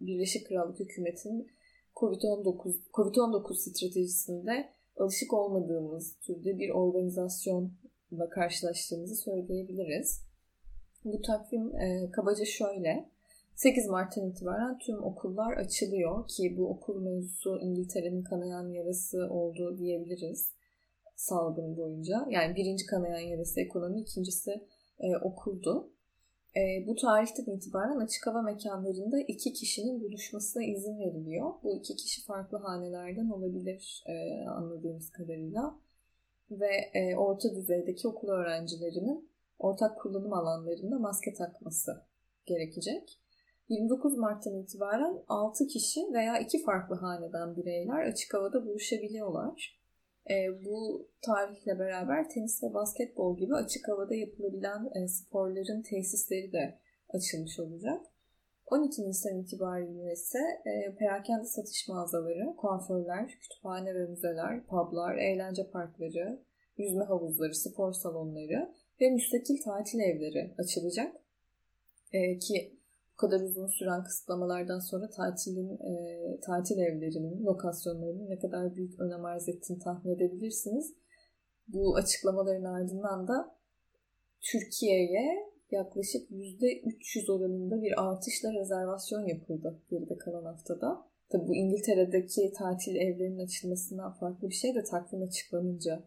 Birleşik 0.00 0.46
Krallık 0.48 0.80
hükümetinin 0.80 1.50
COVID-19 1.96 2.76
COVID-19 2.92 3.54
stratejisinde 3.54 4.72
alışık 4.96 5.32
olmadığımız 5.32 6.16
türde 6.20 6.58
bir 6.58 6.70
organizasyonla 6.70 8.28
karşılaştığımızı 8.30 9.16
söyleyebiliriz. 9.16 10.22
Bu 11.04 11.22
takvim 11.22 11.76
e, 11.76 12.10
kabaca 12.10 12.44
şöyle. 12.44 13.10
8 13.54 13.86
Mart'tan 13.86 14.30
itibaren 14.30 14.78
tüm 14.78 15.04
okullar 15.04 15.56
açılıyor 15.56 16.28
ki 16.28 16.54
bu 16.58 16.68
okul 16.70 17.00
mevzusu 17.00 17.60
İngiltere'nin 17.60 18.22
kanayan 18.22 18.68
yarası 18.68 19.28
oldu 19.30 19.78
diyebiliriz 19.78 20.54
salgın 21.16 21.76
boyunca. 21.76 22.26
Yani 22.30 22.56
birinci 22.56 22.86
kanayan 22.86 23.28
yarası 23.28 23.60
ekonomi, 23.60 24.00
ikincisi 24.00 24.66
e, 25.04 25.16
okuldu. 25.16 25.90
E, 26.56 26.86
bu 26.86 26.94
tarihten 26.96 27.52
itibaren 27.52 27.96
açık 27.96 28.26
hava 28.26 28.42
mekanlarında 28.42 29.20
iki 29.20 29.52
kişinin 29.52 30.02
buluşmasına 30.02 30.64
izin 30.64 30.98
veriliyor. 30.98 31.52
Bu 31.62 31.76
iki 31.76 31.96
kişi 31.96 32.24
farklı 32.24 32.58
hanelerden 32.58 33.30
olabilir 33.30 34.04
e, 34.06 34.46
anladığımız 34.48 35.10
kadarıyla. 35.10 35.78
ve 36.50 36.90
e, 36.94 37.16
orta 37.16 37.54
düzeydeki 37.56 38.08
okul 38.08 38.28
öğrencilerinin 38.28 39.28
ortak 39.58 40.00
kullanım 40.00 40.32
alanlarında 40.32 40.98
maske 40.98 41.34
takması 41.34 42.02
gerekecek. 42.46 43.20
29 43.68 44.18
Mart'tan 44.18 44.54
itibaren 44.54 45.22
6 45.28 45.66
kişi 45.66 46.00
veya 46.12 46.38
2 46.38 46.62
farklı 46.62 46.94
haneden 46.94 47.56
bireyler 47.56 48.06
açık 48.06 48.34
havada 48.34 48.66
buluşabiliyorlar. 48.66 49.83
E, 50.30 50.64
bu 50.64 51.08
tarihle 51.22 51.78
beraber 51.78 52.28
tenis 52.28 52.62
ve 52.62 52.74
basketbol 52.74 53.38
gibi 53.38 53.54
açık 53.54 53.88
havada 53.88 54.14
yapılabilen 54.14 54.90
e, 54.94 55.08
sporların 55.08 55.82
tesisleri 55.82 56.52
de 56.52 56.78
açılmış 57.08 57.58
olacak. 57.60 58.00
12 58.66 59.08
Nisan 59.08 59.38
itibariyle 59.38 60.12
ise 60.12 60.38
e, 60.66 60.96
perakende 60.96 61.44
satış 61.44 61.88
mağazaları, 61.88 62.56
kuaförler, 62.56 63.28
kütüphane 63.28 63.94
ve 63.94 64.06
müzeler, 64.06 64.66
publar, 64.66 65.16
eğlence 65.16 65.70
parkları, 65.70 66.42
yüzme 66.76 67.04
havuzları, 67.04 67.54
spor 67.54 67.92
salonları 67.92 68.74
ve 69.00 69.10
müstakil 69.10 69.62
tatil 69.64 70.00
evleri 70.00 70.54
açılacak. 70.58 71.16
E, 72.12 72.38
ki 72.38 72.78
bu 73.14 73.16
kadar 73.16 73.40
uzun 73.40 73.66
süren 73.66 74.04
kısıtlamalardan 74.04 74.78
sonra 74.78 75.10
tatilin 75.10 75.78
e, 75.78 76.40
tatil 76.40 76.78
evlerinin, 76.78 77.44
lokasyonlarının 77.44 78.30
ne 78.30 78.38
kadar 78.38 78.74
büyük 78.74 79.00
önem 79.00 79.24
arz 79.24 79.48
ettiğini 79.48 79.78
tahmin 79.78 80.14
edebilirsiniz. 80.14 80.94
Bu 81.68 81.96
açıklamaların 81.96 82.64
ardından 82.64 83.28
da 83.28 83.56
Türkiye'ye 84.40 85.54
yaklaşık 85.70 86.30
%300 86.30 87.32
oranında 87.32 87.82
bir 87.82 88.10
artışla 88.10 88.52
rezervasyon 88.52 89.26
yapıldı 89.26 89.82
geride 89.90 90.18
kalan 90.18 90.44
haftada. 90.44 91.06
Tabi 91.28 91.48
bu 91.48 91.54
İngiltere'deki 91.54 92.52
tatil 92.52 92.96
evlerinin 92.96 93.44
açılmasından 93.44 94.12
farklı 94.12 94.48
bir 94.48 94.54
şey 94.54 94.74
de 94.74 94.84
takvim 94.84 95.22
açıklanınca 95.22 96.02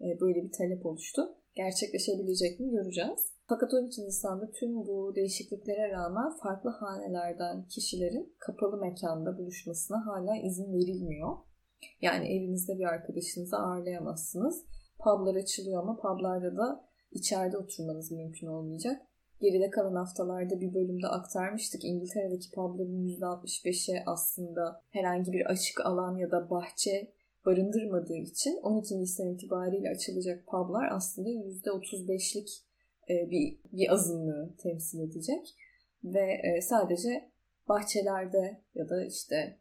e, 0.00 0.20
böyle 0.20 0.44
bir 0.44 0.52
talep 0.52 0.86
oluştu. 0.86 1.22
Gerçekleşebilecek 1.54 2.60
mi 2.60 2.70
göreceğiz. 2.70 3.32
Fakat 3.52 3.74
12 3.74 4.04
Nisan'da 4.04 4.50
tüm 4.50 4.86
bu 4.86 5.14
değişikliklere 5.14 5.90
rağmen 5.90 6.30
farklı 6.42 6.70
hanelerden 6.70 7.66
kişilerin 7.68 8.34
kapalı 8.38 8.76
mekanda 8.76 9.38
buluşmasına 9.38 10.06
hala 10.06 10.36
izin 10.36 10.72
verilmiyor. 10.72 11.36
Yani 12.00 12.28
evinizde 12.28 12.78
bir 12.78 12.84
arkadaşınızı 12.84 13.56
ağırlayamazsınız. 13.56 14.64
Publar 14.98 15.34
açılıyor 15.34 15.82
ama 15.82 15.96
publarda 15.96 16.56
da 16.56 16.84
içeride 17.10 17.58
oturmanız 17.58 18.10
mümkün 18.12 18.46
olmayacak. 18.46 19.02
Geride 19.40 19.70
kalan 19.70 19.94
haftalarda 19.94 20.60
bir 20.60 20.74
bölümde 20.74 21.06
aktarmıştık. 21.06 21.84
İngiltere'deki 21.84 22.50
pubların 22.50 23.06
%65'e 23.06 24.02
aslında 24.06 24.82
herhangi 24.90 25.32
bir 25.32 25.46
açık 25.46 25.86
alan 25.86 26.16
ya 26.16 26.30
da 26.30 26.50
bahçe 26.50 27.12
barındırmadığı 27.46 28.16
için 28.16 28.60
12 28.62 29.00
Nisan 29.00 29.28
itibariyle 29.28 29.90
açılacak 29.90 30.46
publar 30.46 30.88
aslında 30.92 31.28
%35'lik 31.28 32.48
e, 32.48 32.71
bir, 33.30 33.58
bir 33.72 33.92
azınlığı 33.92 34.54
temsil 34.58 35.00
edecek. 35.00 35.56
Ve 36.04 36.32
e, 36.32 36.60
sadece 36.62 37.30
bahçelerde 37.68 38.60
ya 38.74 38.88
da 38.88 39.04
işte 39.04 39.58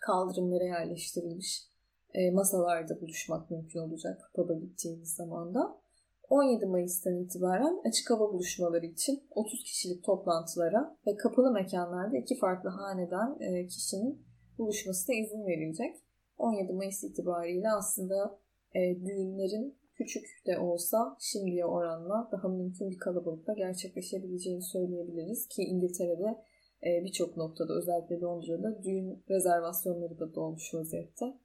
kaldırımlara 0.00 0.64
yerleştirilmiş 0.64 1.66
e, 2.14 2.30
masalarda 2.30 3.00
buluşmak 3.00 3.50
mümkün 3.50 3.80
olacak 3.80 4.30
pub'a 4.34 4.54
gittiğiniz 4.54 5.14
zaman 5.14 5.54
da. 5.54 5.80
17 6.28 6.66
Mayıs'tan 6.66 7.16
itibaren 7.16 7.80
açık 7.88 8.10
hava 8.10 8.32
buluşmaları 8.32 8.86
için 8.86 9.22
30 9.30 9.64
kişilik 9.64 10.04
toplantılara 10.04 10.96
ve 11.06 11.16
kapalı 11.16 11.52
mekanlarda 11.52 12.16
iki 12.16 12.38
farklı 12.38 12.70
haneden 12.70 13.38
kişinin 13.68 14.22
buluşmasına 14.58 15.16
izin 15.16 15.46
verilecek. 15.46 15.96
17 16.38 16.72
Mayıs 16.72 17.04
itibariyle 17.04 17.70
aslında 17.70 18.38
düğünlerin 18.74 19.79
küçük 20.00 20.26
de 20.46 20.58
olsa 20.58 21.16
şimdiye 21.20 21.64
oranla 21.64 22.28
daha 22.32 22.48
mümkün 22.48 22.90
bir 22.90 22.98
kalabalıkta 22.98 23.52
gerçekleşebileceğini 23.52 24.62
söyleyebiliriz 24.62 25.48
ki 25.48 25.62
İngiltere'de 25.62 26.44
e, 26.86 27.04
birçok 27.04 27.36
noktada 27.36 27.72
özellikle 27.74 28.20
Londra'da 28.20 28.82
düğün 28.82 29.24
rezervasyonları 29.30 30.18
da 30.18 30.34
dolmuş 30.34 30.74
vaziyette. 30.74 31.36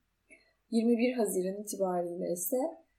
21 0.71 1.13
Haziran 1.13 1.61
itibariyle 1.61 2.31
ise 2.31 2.57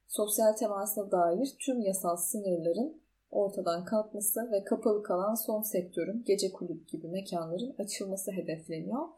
sosyal 0.08 0.52
temasına 0.52 1.10
dair 1.10 1.56
tüm 1.58 1.80
yasal 1.80 2.16
sınırların 2.16 3.02
ortadan 3.30 3.84
kalkması 3.84 4.52
ve 4.52 4.64
kapalı 4.64 5.02
kalan 5.02 5.34
son 5.34 5.62
sektörün 5.62 6.24
gece 6.26 6.52
kulüp 6.52 6.88
gibi 6.88 7.08
mekanların 7.08 7.74
açılması 7.78 8.32
hedefleniyor. 8.32 9.08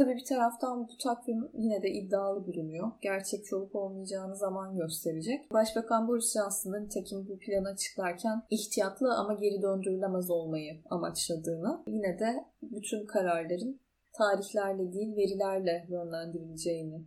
Tabii 0.00 0.16
bir 0.16 0.24
taraftan 0.24 0.88
bu 0.88 0.96
takvim 0.96 1.48
yine 1.54 1.82
de 1.82 1.90
iddialı 1.90 2.46
bulunuyor. 2.46 2.92
Gerçekçi 3.02 3.56
olup 3.56 3.76
olmayacağını 3.76 4.36
zaman 4.36 4.76
gösterecek. 4.76 5.52
Başbakan 5.52 6.08
Boris 6.08 6.34
Johnson 6.34 6.72
nitekim 6.72 7.28
bu 7.28 7.38
planı 7.38 7.68
açıklarken 7.68 8.42
ihtiyatlı 8.50 9.14
ama 9.14 9.34
geri 9.34 9.62
döndürülemez 9.62 10.30
olmayı 10.30 10.80
amaçladığını, 10.90 11.82
yine 11.86 12.18
de 12.18 12.44
bütün 12.62 13.06
kararların 13.06 13.80
tarihlerle 14.12 14.92
değil 14.92 15.16
verilerle 15.16 15.86
yönlendirileceğini 15.88 17.04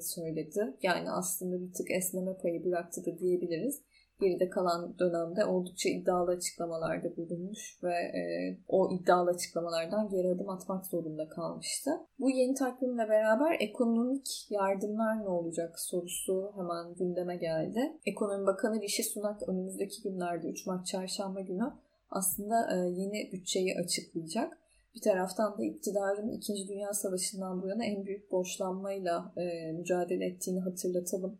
söyledi. 0.00 0.76
Yani 0.82 1.10
aslında 1.10 1.60
bir 1.60 1.72
tık 1.72 1.90
esneme 1.90 2.36
payı 2.36 2.64
bıraktı 2.64 3.04
da 3.06 3.18
diyebiliriz 3.18 3.82
geride 4.20 4.48
kalan 4.50 4.98
dönemde 4.98 5.44
oldukça 5.44 5.88
iddialı 5.88 6.30
açıklamalarda 6.30 7.16
bulunmuş 7.16 7.78
ve 7.82 7.94
e, 7.94 8.20
o 8.68 8.90
iddialı 8.94 9.30
açıklamalardan 9.30 10.08
geri 10.08 10.28
adım 10.28 10.48
atmak 10.48 10.86
zorunda 10.86 11.28
kalmıştı. 11.28 11.90
Bu 12.18 12.30
yeni 12.30 12.54
takvimle 12.54 13.08
beraber 13.08 13.56
ekonomik 13.60 14.50
yardımlar 14.50 15.24
ne 15.24 15.28
olacak 15.28 15.80
sorusu 15.80 16.52
hemen 16.56 16.94
gündeme 16.94 17.36
geldi. 17.36 17.92
Ekonomi 18.06 18.46
Bakanı 18.46 18.80
Rishi 18.82 19.04
Sunak 19.04 19.48
önümüzdeki 19.48 20.02
günlerde 20.02 20.48
3 20.48 20.66
Mart 20.66 20.86
çarşamba 20.86 21.40
günü 21.40 21.72
aslında 22.10 22.68
e, 22.72 22.76
yeni 22.76 23.32
bütçeyi 23.32 23.76
açıklayacak. 23.78 24.58
Bir 24.94 25.00
taraftan 25.00 25.58
da 25.58 25.64
iktidarın 25.64 26.28
2. 26.28 26.68
Dünya 26.68 26.92
Savaşı'ndan 26.92 27.62
bu 27.62 27.68
yana 27.68 27.84
en 27.84 28.06
büyük 28.06 28.32
borçlanmayla 28.32 29.32
e, 29.36 29.72
mücadele 29.72 30.26
ettiğini 30.26 30.60
hatırlatalım 30.60 31.38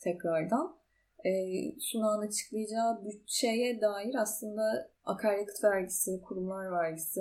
tekrardan 0.00 0.78
e, 1.24 1.30
sunağın 1.80 2.26
açıklayacağı 2.26 3.04
bütçeye 3.04 3.80
dair 3.80 4.14
aslında 4.14 4.90
akaryakıt 5.04 5.64
vergisi, 5.64 6.20
kurumlar 6.20 6.72
vergisi 6.72 7.20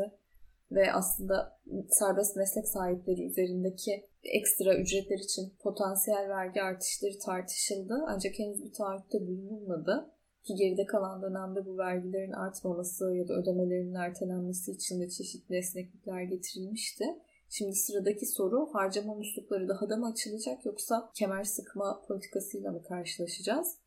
ve 0.72 0.94
aslında 0.94 1.60
serbest 1.90 2.36
meslek 2.36 2.68
sahipleri 2.68 3.28
üzerindeki 3.28 4.06
ekstra 4.24 4.78
ücretler 4.78 5.18
için 5.18 5.54
potansiyel 5.60 6.30
vergi 6.30 6.62
artışları 6.62 7.20
tartışıldı. 7.20 8.04
Ancak 8.08 8.40
henüz 8.40 8.64
bir 8.64 8.74
taahhütte 8.74 9.28
bulunulmadı. 9.28 10.12
Ki 10.44 10.56
geride 10.56 10.86
kalan 10.86 11.22
dönemde 11.22 11.66
bu 11.66 11.78
vergilerin 11.78 12.32
artmaması 12.32 13.14
ya 13.14 13.28
da 13.28 13.34
ödemelerin 13.34 13.94
ertelenmesi 13.94 14.72
için 14.72 15.02
de 15.02 15.10
çeşitli 15.10 15.58
esneklikler 15.58 16.22
getirilmişti. 16.22 17.06
Şimdi 17.50 17.76
sıradaki 17.76 18.26
soru 18.26 18.70
harcama 18.74 19.14
muslukları 19.14 19.68
daha 19.68 19.90
da 19.90 19.98
mı 19.98 20.08
açılacak 20.08 20.66
yoksa 20.66 21.12
kemer 21.14 21.44
sıkma 21.44 22.02
politikasıyla 22.08 22.72
mı 22.72 22.84
karşılaşacağız? 22.84 23.78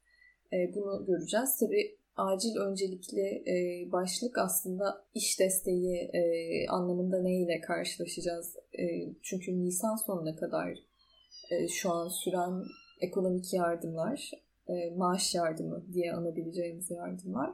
E, 0.53 0.75
bunu 0.75 1.07
göreceğiz. 1.07 1.57
Tabii 1.61 1.97
acil 2.17 2.57
öncelikli 2.57 3.43
e, 3.47 3.93
başlık 3.93 4.39
aslında 4.39 5.05
iş 5.15 5.41
desteği 5.41 6.11
e, 6.13 6.23
anlamında 6.69 7.23
neyle 7.23 7.61
karşılaşacağız? 7.61 8.57
çünkü 9.23 9.65
Nisan 9.65 9.97
sonuna 9.97 10.37
kadar 10.37 10.79
şu 11.69 11.91
an 11.91 12.09
süren 12.09 12.63
ekonomik 13.01 13.55
yardımlar, 13.55 14.31
maaş 14.97 15.35
yardımı 15.35 15.85
diye 15.93 16.13
anabileceğimiz 16.13 16.91
yardımlar. 16.91 17.51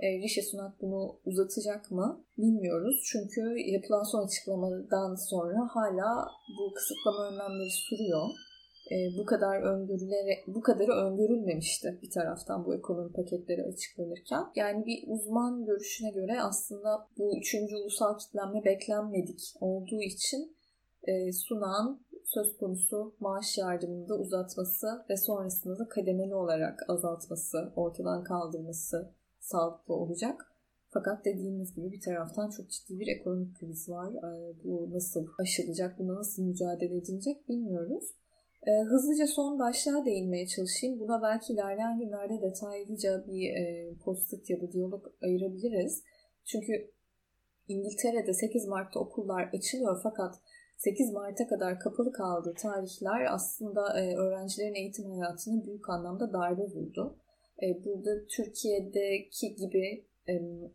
E, 0.00 0.18
Rishi 0.18 0.42
Sunak 0.42 0.82
bunu 0.82 1.20
uzatacak 1.24 1.90
mı 1.90 2.24
bilmiyoruz. 2.38 3.02
Çünkü 3.12 3.40
yapılan 3.58 4.02
son 4.02 4.26
açıklamadan 4.26 5.14
sonra 5.14 5.68
hala 5.70 6.28
bu 6.58 6.74
kısıtlama 6.74 7.28
önlemleri 7.28 7.70
sürüyor 7.70 8.28
e, 8.90 9.18
bu 9.18 9.24
kadar 9.24 9.62
öngörülerek 9.62 10.44
bu 10.46 10.60
kadarı 10.60 10.92
öngörülmemişti 10.92 11.98
bir 12.02 12.10
taraftan 12.10 12.64
bu 12.64 12.74
ekonomi 12.74 13.12
paketleri 13.12 13.62
açıklanırken. 13.64 14.44
Yani 14.56 14.86
bir 14.86 15.04
uzman 15.06 15.64
görüşüne 15.64 16.10
göre 16.10 16.42
aslında 16.42 17.08
bu 17.18 17.38
üçüncü 17.38 17.76
ulusal 17.76 18.18
kitlenme 18.18 18.64
beklenmedik 18.64 19.54
olduğu 19.60 20.00
için 20.00 20.56
e, 21.02 21.32
sunan 21.32 22.00
söz 22.24 22.56
konusu 22.56 23.14
maaş 23.20 23.58
yardımını 23.58 24.08
da 24.08 24.14
uzatması 24.14 25.04
ve 25.10 25.16
sonrasında 25.16 25.78
da 25.78 25.88
kademeli 25.88 26.34
olarak 26.34 26.80
azaltması, 26.88 27.72
ortadan 27.76 28.24
kaldırması 28.24 29.14
sağlıklı 29.40 29.94
olacak. 29.94 30.52
Fakat 30.90 31.24
dediğimiz 31.24 31.74
gibi 31.74 31.92
bir 31.92 32.00
taraftan 32.00 32.50
çok 32.50 32.70
ciddi 32.70 33.00
bir 33.00 33.06
ekonomik 33.06 33.58
kriz 33.58 33.88
var. 33.88 34.12
E, 34.12 34.64
bu 34.64 34.90
nasıl 34.90 35.26
aşılacak, 35.38 35.98
buna 35.98 36.14
nasıl 36.14 36.42
mücadele 36.42 36.96
edilecek 36.96 37.48
bilmiyoruz. 37.48 38.04
E, 38.68 38.70
hızlıca 38.82 39.26
son 39.26 39.58
başlığa 39.58 40.04
değinmeye 40.04 40.46
çalışayım. 40.46 41.00
Buna 41.00 41.22
belki 41.22 41.52
ilerleyen 41.52 41.98
günlerde 41.98 42.42
detaylıca 42.42 43.24
bir 43.26 43.50
e, 43.50 43.94
post 44.04 44.50
ya 44.50 44.60
da 44.60 44.72
diyalog 44.72 45.04
ayırabiliriz. 45.22 46.02
Çünkü 46.44 46.90
İngiltere'de 47.68 48.34
8 48.34 48.66
Mart'ta 48.66 49.00
okullar 49.00 49.50
açılıyor 49.52 50.00
fakat 50.02 50.34
8 50.76 51.12
Mart'a 51.12 51.48
kadar 51.48 51.80
kapalı 51.80 52.12
kaldığı 52.12 52.54
tarihler 52.54 53.34
aslında 53.34 54.00
e, 54.00 54.16
öğrencilerin 54.16 54.74
eğitim 54.74 55.10
hayatına 55.10 55.66
büyük 55.66 55.90
anlamda 55.90 56.32
darbe 56.32 56.62
vurdu. 56.62 57.18
E, 57.62 57.84
burada 57.84 58.26
Türkiye'deki 58.26 59.54
gibi 59.54 60.07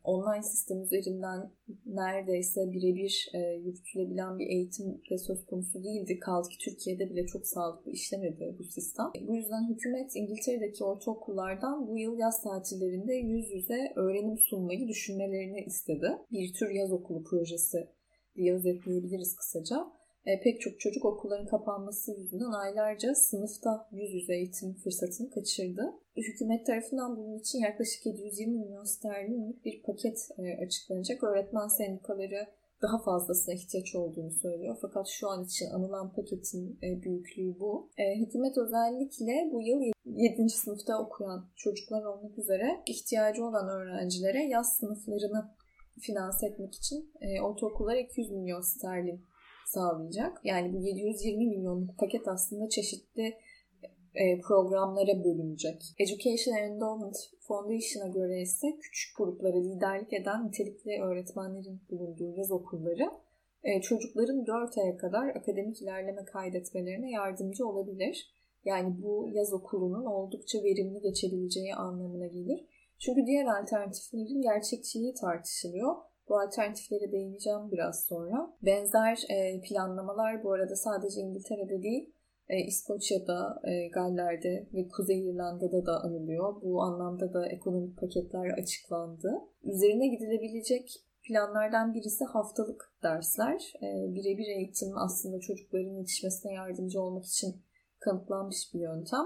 online 0.04 0.44
sistem 0.44 0.82
üzerinden 0.82 1.52
neredeyse 1.86 2.72
birebir 2.72 3.30
e, 3.34 3.40
yürütülebilen 3.40 4.40
bir 4.40 4.48
eğitim 4.48 5.02
de 5.10 5.18
söz 5.18 5.46
konusu 5.46 5.84
değildi. 5.84 6.20
Kaldı 6.20 6.50
ki 6.50 6.58
Türkiye'de 6.58 7.10
bile 7.10 7.26
çok 7.26 7.48
sağlıklı 7.48 7.92
işlemedi 7.92 8.56
bu 8.60 8.64
sistem. 8.64 9.06
Bu 9.28 9.36
yüzden 9.36 9.70
hükümet 9.70 10.16
İngiltere'deki 10.16 10.84
ortaokullardan 10.84 11.88
bu 11.88 11.98
yıl 11.98 12.18
yaz 12.18 12.44
tatillerinde 12.44 13.14
yüz 13.14 13.52
yüze 13.52 13.94
öğrenim 13.96 14.38
sunmayı 14.38 14.88
düşünmelerini 14.88 15.62
istedi. 15.62 16.08
Bir 16.32 16.54
tür 16.54 16.70
yaz 16.70 16.92
okulu 16.92 17.24
projesi 17.24 17.88
diye 18.36 18.54
özetleyebiliriz 18.54 19.36
kısaca. 19.36 19.88
E, 20.26 20.40
pek 20.40 20.62
çok 20.62 20.80
çocuk 20.80 21.06
okulların 21.06 21.48
kapanması 21.48 22.12
yüzünden 22.12 22.52
aylarca 22.52 23.16
sınıfta 23.16 23.90
yüz 23.92 24.14
yüze 24.14 24.36
eğitim 24.36 24.74
fırsatını 24.74 25.30
kaçırdı. 25.30 25.94
Hükümet 26.18 26.66
tarafından 26.66 27.18
bunun 27.18 27.40
için 27.40 27.60
yaklaşık 27.60 28.06
720 28.06 28.58
milyon 28.58 28.84
sterlinlik 28.84 29.66
bir 29.66 29.84
paket 29.84 30.30
e, 30.38 30.66
açıklanacak. 30.66 31.24
Öğretmen 31.24 31.68
sendikaları 31.68 32.48
daha 32.82 33.04
fazlasına 33.04 33.54
ihtiyaç 33.54 33.96
olduğunu 33.96 34.32
söylüyor. 34.32 34.78
Fakat 34.82 35.08
şu 35.08 35.30
an 35.30 35.44
için 35.44 35.70
anılan 35.70 36.14
paketin 36.14 36.80
e, 36.84 37.04
büyüklüğü 37.04 37.60
bu. 37.60 37.90
E, 37.98 38.20
hükümet 38.20 38.58
özellikle 38.58 39.50
bu 39.52 39.62
yıl 39.62 39.82
7. 40.06 40.50
sınıfta 40.50 41.00
okuyan 41.00 41.46
çocuklar 41.56 42.04
olmak 42.04 42.38
üzere 42.38 42.84
ihtiyacı 42.86 43.46
olan 43.46 43.70
öğrencilere 43.70 44.44
yaz 44.44 44.78
sınıflarını 44.78 45.52
finanse 46.00 46.48
etmek 46.48 46.76
için 46.76 47.12
ortaokullara 47.44 48.00
200 48.00 48.32
milyon 48.32 48.62
sterlin 48.62 49.26
sağlayacak. 49.68 50.42
Yani 50.44 50.74
bu 50.74 50.82
720 50.82 51.48
milyonluk 51.48 51.98
paket 51.98 52.28
aslında 52.28 52.70
çeşitli 52.70 53.38
e, 54.16 54.40
programlara 54.40 55.24
bölünecek. 55.24 55.82
Education 56.00 56.58
Endowment 56.58 57.18
Foundation'a 57.40 58.08
göre 58.08 58.42
ise 58.42 58.68
küçük 58.82 59.18
gruplara 59.18 59.58
liderlik 59.58 60.14
eden 60.14 60.48
nitelikli 60.48 61.02
öğretmenlerin 61.02 61.82
bulunduğu 61.90 62.38
yaz 62.38 62.52
okulları 62.52 63.10
e, 63.64 63.82
çocukların 63.82 64.48
4 64.48 64.78
aya 64.78 64.98
kadar 64.98 65.28
akademik 65.28 65.82
ilerleme 65.82 66.26
kaydetmelerine 66.26 67.12
yardımcı 67.12 67.68
olabilir. 67.68 68.34
Yani 68.66 69.04
bu 69.04 69.30
yaz 69.34 69.54
okulunun 69.54 70.06
oldukça 70.06 70.64
verimli 70.64 71.02
geçebileceği 71.02 71.76
anlamına 71.76 72.28
gelir. 72.28 72.66
Çünkü 73.00 73.26
diğer 73.26 73.46
alternatiflerin 73.46 74.42
gerçekçiliği 74.42 75.14
tartışılıyor. 75.14 75.96
Bu 76.30 76.40
alternatiflere 76.40 77.12
değineceğim 77.12 77.72
biraz 77.72 78.06
sonra. 78.06 78.54
Benzer 78.62 79.24
e, 79.30 79.62
planlamalar 79.62 80.44
bu 80.44 80.52
arada 80.52 80.76
sadece 80.76 81.22
İngiltere'de 81.22 81.84
değil, 81.84 82.13
e, 82.50 82.60
İskoçya'da, 82.60 83.62
e, 83.64 83.88
Galler'de 83.88 84.68
ve 84.74 84.88
Kuzey 84.88 85.30
İrlanda'da 85.30 85.86
da 85.86 86.04
anılıyor. 86.04 86.62
Bu 86.62 86.82
anlamda 86.82 87.34
da 87.34 87.48
ekonomik 87.48 87.98
paketler 87.98 88.58
açıklandı. 88.62 89.42
Üzerine 89.64 90.08
gidilebilecek 90.08 91.04
planlardan 91.28 91.94
birisi 91.94 92.26
haftalık 92.26 92.94
dersler. 93.04 93.74
Birebir 93.82 94.48
eğitim 94.48 94.98
aslında 94.98 95.40
çocukların 95.40 95.94
yetişmesine 95.94 96.54
yardımcı 96.54 97.02
olmak 97.02 97.26
için 97.26 97.56
kanıtlanmış 98.00 98.74
bir 98.74 98.80
yöntem. 98.80 99.26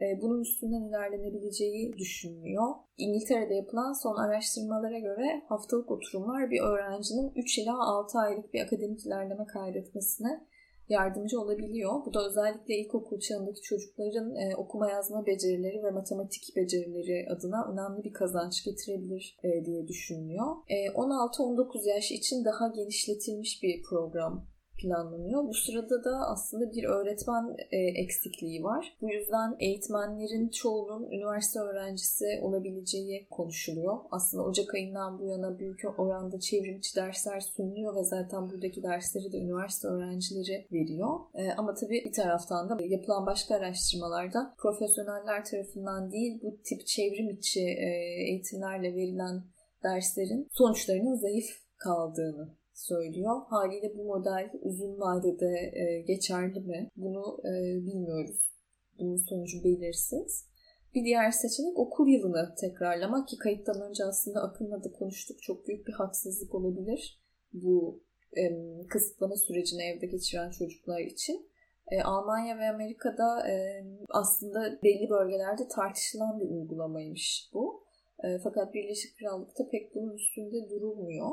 E, 0.00 0.20
bunun 0.22 0.40
üstünden 0.40 0.88
ilerlenebileceği 0.88 1.92
düşünülüyor. 1.98 2.74
İngiltere'de 2.96 3.54
yapılan 3.54 3.92
son 3.92 4.16
araştırmalara 4.16 4.98
göre 4.98 5.42
haftalık 5.48 5.90
oturumlar 5.90 6.50
bir 6.50 6.60
öğrencinin 6.60 7.32
3 7.36 7.58
ila 7.58 7.74
6 7.78 8.18
aylık 8.18 8.54
bir 8.54 8.60
akademik 8.60 9.06
ilerleme 9.06 9.46
kaydetmesine 9.46 10.46
yardımcı 10.88 11.40
olabiliyor. 11.40 11.92
Bu 12.06 12.14
da 12.14 12.26
özellikle 12.26 12.74
ilkokul 12.78 13.20
çağındaki 13.20 13.62
çocukların 13.62 14.36
e, 14.36 14.56
okuma 14.56 14.90
yazma 14.90 15.26
becerileri 15.26 15.82
ve 15.82 15.90
matematik 15.90 16.56
becerileri 16.56 17.26
adına 17.30 17.72
önemli 17.72 18.04
bir 18.04 18.12
kazanç 18.12 18.64
getirebilir 18.64 19.38
e, 19.42 19.64
diye 19.64 19.88
düşünülüyor. 19.88 20.56
E, 20.68 20.86
16-19 20.86 21.88
yaş 21.88 22.10
için 22.10 22.44
daha 22.44 22.68
genişletilmiş 22.68 23.62
bir 23.62 23.82
program 23.82 24.46
planlanıyor. 24.78 25.48
Bu 25.48 25.54
sırada 25.54 26.04
da 26.04 26.26
aslında 26.32 26.72
bir 26.72 26.84
öğretmen 26.84 27.56
e, 27.70 27.76
eksikliği 27.76 28.64
var. 28.64 28.96
Bu 29.00 29.10
yüzden 29.10 29.56
eğitmenlerin 29.60 30.48
çoğunun 30.48 31.10
üniversite 31.10 31.60
öğrencisi 31.60 32.24
olabileceği 32.42 33.28
konuşuluyor. 33.30 33.98
Aslında 34.10 34.42
Ocak 34.44 34.74
ayından 34.74 35.18
bu 35.18 35.26
yana 35.26 35.58
büyük 35.58 36.00
oranda 36.00 36.40
çevrimiçi 36.40 36.96
dersler 36.96 37.40
sunuluyor 37.40 37.96
ve 37.96 38.04
zaten 38.04 38.50
buradaki 38.50 38.82
dersleri 38.82 39.32
de 39.32 39.38
üniversite 39.38 39.88
öğrencileri 39.88 40.66
veriyor. 40.72 41.20
E, 41.34 41.52
ama 41.56 41.74
tabii 41.74 42.04
bir 42.04 42.12
taraftan 42.12 42.68
da 42.68 42.76
yapılan 42.84 43.26
başka 43.26 43.54
araştırmalarda 43.54 44.54
profesyoneller 44.58 45.44
tarafından 45.44 46.12
değil 46.12 46.40
bu 46.42 46.56
tip 46.62 46.86
çevrim 46.86 47.30
içi 47.30 47.60
e, 47.60 47.88
eğitimlerle 48.28 48.94
verilen 48.94 49.44
derslerin 49.82 50.48
sonuçlarının 50.50 51.14
zayıf 51.14 51.46
kaldığını 51.78 52.57
söylüyor. 52.78 53.36
Haliyle 53.48 53.92
bu 53.98 54.04
model 54.04 54.50
uzun 54.62 55.00
vadede 55.00 55.72
e, 55.72 56.00
geçerli 56.00 56.60
mi? 56.60 56.88
Bunu 56.96 57.38
e, 57.44 57.52
bilmiyoruz. 57.86 58.52
Bunun 58.98 59.16
sonucu 59.16 59.64
belirsiz. 59.64 60.48
Bir 60.94 61.04
diğer 61.04 61.30
seçenek 61.30 61.78
okul 61.78 62.08
yılını 62.08 62.54
tekrarlamak 62.60 63.28
ki 63.28 63.38
kayıttan 63.38 63.80
önce 63.88 64.04
aslında 64.04 64.42
Akın'la 64.42 64.84
da 64.84 64.92
konuştuk. 64.92 65.42
Çok 65.42 65.68
büyük 65.68 65.86
bir 65.86 65.92
haksızlık 65.92 66.54
olabilir 66.54 67.20
bu 67.52 68.02
e, 68.36 68.42
kısıtlama 68.88 69.36
sürecini 69.36 69.82
evde 69.82 70.06
geçiren 70.06 70.50
çocuklar 70.50 71.00
için. 71.00 71.50
E, 71.90 72.02
Almanya 72.02 72.58
ve 72.58 72.68
Amerika'da 72.68 73.48
e, 73.48 73.84
aslında 74.10 74.82
belli 74.82 75.10
bölgelerde 75.10 75.68
tartışılan 75.68 76.40
bir 76.40 76.50
uygulamaymış 76.50 77.50
bu. 77.54 77.84
E, 78.24 78.38
fakat 78.38 78.74
Birleşik 78.74 79.18
Krallık'ta 79.18 79.68
pek 79.68 79.94
bunun 79.94 80.14
üstünde 80.14 80.70
durulmuyor. 80.70 81.30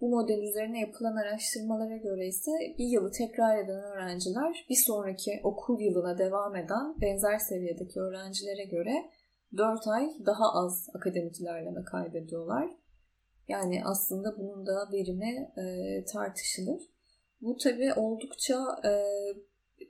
Bu 0.00 0.08
model 0.08 0.42
üzerine 0.42 0.80
yapılan 0.80 1.16
araştırmalara 1.16 1.96
göre 1.96 2.26
ise 2.26 2.50
bir 2.78 2.84
yılı 2.84 3.10
tekrar 3.10 3.58
eden 3.58 3.82
öğrenciler 3.82 4.66
bir 4.70 4.74
sonraki 4.74 5.40
okul 5.42 5.80
yılına 5.80 6.18
devam 6.18 6.56
eden 6.56 7.00
benzer 7.00 7.38
seviyedeki 7.38 8.00
öğrencilere 8.00 8.64
göre 8.64 9.10
4 9.56 9.88
ay 9.88 10.10
daha 10.26 10.52
az 10.52 10.88
akademik 10.94 11.40
ilerleme 11.40 11.84
kaydediyorlar. 11.84 12.70
Yani 13.48 13.82
aslında 13.84 14.38
bunun 14.38 14.66
da 14.66 14.92
verimi 14.92 15.52
e, 15.56 15.64
tartışılır. 16.04 16.82
Bu 17.40 17.56
tabi 17.56 17.92
oldukça 17.94 18.56
e, 18.84 18.92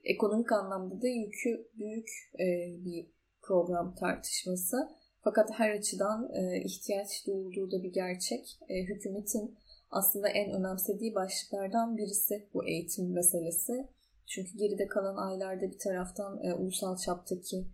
ekonomik 0.05 0.53
anlamda 0.53 1.03
da 1.03 1.09
yükü 1.09 1.69
büyük 1.79 2.09
e, 2.35 2.47
bir 2.85 3.07
program 3.43 3.95
tartışması. 3.95 4.77
Fakat 5.25 5.51
her 5.53 5.71
açıdan 5.71 6.31
e, 6.35 6.63
ihtiyaç 6.65 7.27
duyulduğu 7.27 7.71
da 7.71 7.83
bir 7.83 7.93
gerçek. 7.93 8.59
E, 8.69 8.83
hükümetin 8.83 9.59
aslında 9.91 10.29
en 10.29 10.53
önemsediği 10.53 11.15
başlıklardan 11.15 11.97
birisi 11.97 12.49
bu 12.55 12.69
eğitim 12.69 13.13
meselesi. 13.13 13.89
Çünkü 14.27 14.59
geride 14.59 14.87
kalan 14.87 15.17
aylarda 15.17 15.71
bir 15.71 15.79
taraftan 15.79 16.45
e, 16.45 16.55
ulusal 16.55 16.97
çaptaki 16.97 17.67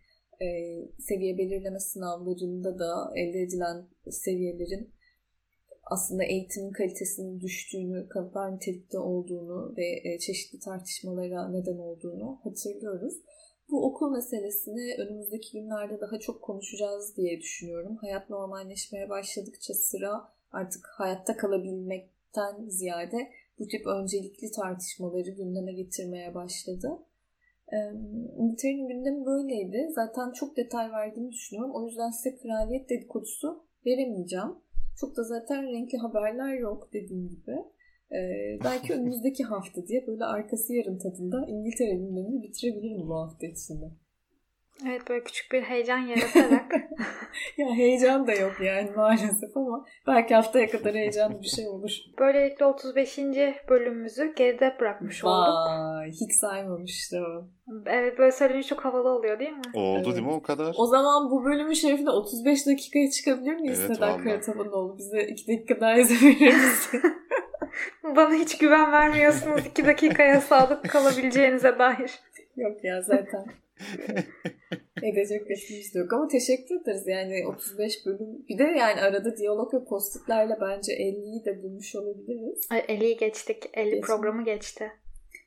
e, 0.42 0.46
seviye 0.98 1.38
belirleme 1.38 1.80
sınavlarında 1.80 2.78
da 2.78 3.12
elde 3.16 3.42
edilen 3.42 3.86
seviyelerin 4.10 4.96
aslında 5.86 6.24
eğitimin 6.24 6.72
kalitesinin 6.72 7.40
düştüğünü, 7.40 8.08
kanıtlar 8.08 8.54
nitelikte 8.54 8.98
olduğunu 8.98 9.74
ve 9.76 10.00
e, 10.04 10.18
çeşitli 10.18 10.58
tartışmalara 10.58 11.48
neden 11.48 11.78
olduğunu 11.78 12.40
hatırlıyoruz. 12.44 13.14
Bu 13.70 13.86
okul 13.86 14.10
meselesini 14.10 14.94
önümüzdeki 14.98 15.52
günlerde 15.52 16.00
daha 16.00 16.18
çok 16.18 16.42
konuşacağız 16.42 17.16
diye 17.16 17.40
düşünüyorum. 17.40 17.96
Hayat 17.96 18.30
normalleşmeye 18.30 19.08
başladıkça 19.08 19.74
sıra 19.74 20.35
artık 20.52 20.86
hayatta 20.86 21.36
kalabilmekten 21.36 22.68
ziyade 22.68 23.30
bu 23.58 23.68
tip 23.68 23.86
öncelikli 23.86 24.50
tartışmaları 24.50 25.30
gündeme 25.30 25.72
getirmeye 25.72 26.34
başladı. 26.34 26.88
İngiltere'nin 28.38 28.88
gündemi 28.88 29.26
böyleydi. 29.26 29.88
Zaten 29.90 30.32
çok 30.32 30.56
detay 30.56 30.92
verdiğimi 30.92 31.32
düşünüyorum. 31.32 31.74
O 31.74 31.86
yüzden 31.86 32.10
size 32.10 32.36
kraliyet 32.36 32.90
dedikodusu 32.90 33.64
veremeyeceğim. 33.86 34.54
Çok 35.00 35.16
da 35.16 35.24
zaten 35.24 35.66
renkli 35.66 35.98
haberler 35.98 36.54
yok 36.54 36.88
dediğim 36.92 37.28
gibi. 37.28 37.56
Ee, 38.12 38.58
belki 38.64 38.92
önümüzdeki 38.94 39.44
hafta 39.44 39.86
diye 39.86 40.06
böyle 40.06 40.24
arkası 40.24 40.74
yarın 40.74 40.98
tadında 40.98 41.46
İngiltere 41.46 41.94
gündemini 41.94 42.42
bitirebilirim 42.42 43.08
bu 43.08 43.14
hafta 43.14 43.46
içinde. 43.46 43.90
Evet 44.84 45.08
böyle 45.08 45.24
küçük 45.24 45.52
bir 45.52 45.62
heyecan 45.62 45.98
yaratarak. 45.98 46.72
ya 47.56 47.66
heyecan 47.66 48.26
da 48.26 48.32
yok 48.32 48.52
yani 48.60 48.90
maalesef 48.96 49.56
ama 49.56 49.84
belki 50.06 50.34
haftaya 50.34 50.70
kadar 50.70 50.94
heyecanlı 50.94 51.42
bir 51.42 51.48
şey 51.48 51.68
olur. 51.68 51.90
Böylelikle 52.18 52.64
35. 52.64 53.18
bölümümüzü 53.68 54.34
geride 54.34 54.76
bırakmış 54.80 55.24
olduk. 55.24 55.68
Vay 55.68 56.10
hiç 56.10 56.32
saymamıştım. 56.32 57.52
Evet 57.86 58.18
böyle 58.18 58.32
söyleyince 58.32 58.68
çok 58.68 58.84
havalı 58.84 59.08
oluyor 59.08 59.38
değil 59.38 59.52
mi? 59.52 59.62
Oldu 59.74 60.02
Evet. 60.04 60.06
değil 60.06 60.26
mi 60.26 60.32
o 60.32 60.42
kadar? 60.42 60.74
O 60.78 60.86
zaman 60.86 61.30
bu 61.30 61.44
bölümün 61.44 61.72
şerefine 61.72 62.10
35 62.10 62.66
dakikaya 62.66 63.10
çıkabilir 63.10 63.54
miyiz 63.54 63.80
Evet, 63.86 63.96
Sedat. 63.96 64.22
Karatabanoğlu? 64.24 64.98
Bize 64.98 65.22
2 65.22 65.48
dakika 65.48 65.80
daha 65.80 65.94
izin 65.94 66.28
verir 66.28 66.54
misin? 66.54 67.02
Bana 68.16 68.34
hiç 68.34 68.58
güven 68.58 68.92
vermiyorsunuz 68.92 69.66
iki 69.66 69.86
dakikaya 69.86 70.40
sadık 70.40 70.90
kalabileceğinize 70.90 71.78
dair. 71.78 72.20
Yok 72.56 72.84
ya 72.84 73.02
zaten. 73.02 73.46
Edecek 75.02 75.48
geçmiş 75.48 75.94
yok 75.94 76.12
ama 76.12 76.28
teşekkür 76.28 76.80
ederiz 76.82 77.06
yani 77.06 77.46
35 77.48 78.06
bölüm. 78.06 78.46
Bir 78.48 78.58
de 78.58 78.62
yani 78.62 79.00
arada 79.00 79.36
diyalog 79.36 79.74
ve 79.74 79.84
postitlerle 79.84 80.56
bence 80.60 80.92
50'yi 80.92 81.44
de 81.44 81.62
bulmuş 81.62 81.96
olabiliriz. 81.96 82.66
Ay, 82.70 82.78
50'yi 82.78 83.16
geçtik. 83.16 83.70
50 83.74 83.90
Geçtim. 83.90 84.06
programı 84.06 84.44
geçti. 84.44 84.92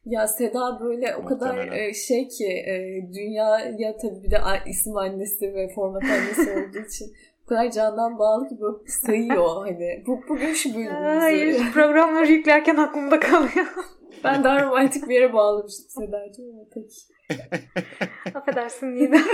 Ya 0.05 0.27
Seda 0.27 0.79
böyle 0.81 1.15
o 1.15 1.25
kadar 1.25 1.71
e, 1.71 1.93
şey 1.93 2.27
ki 2.27 2.47
e, 2.47 3.01
dünyaya 3.13 3.97
tabii 3.97 4.23
bir 4.23 4.31
de 4.31 4.37
isim 4.69 4.97
annesi 4.97 5.53
ve 5.53 5.69
format 5.75 6.03
annesi 6.03 6.51
olduğu 6.51 6.85
için 6.87 7.13
o 7.45 7.49
kadar 7.49 7.71
candan 7.71 8.19
bağlı 8.19 8.49
ki 8.49 8.55
böyle 8.61 8.77
sayıyor 8.87 9.67
hani 9.67 10.03
bu 10.07 10.21
bugün 10.29 10.53
şu 10.53 10.69
bölümümüzü. 10.69 10.95
Hayır 10.95 11.71
programları 11.73 12.31
yüklerken 12.31 12.75
aklımda 12.75 13.19
kalıyor. 13.19 13.65
Ben 14.23 14.43
daha 14.43 14.65
romantik 14.65 15.09
bir 15.09 15.15
yere 15.15 15.33
bağlamıştım 15.33 15.89
Sedacığım 15.89 16.45
ama 16.49 16.65
peki. 16.73 16.95
Affedersin 18.35 18.95
Nida. 18.95 19.17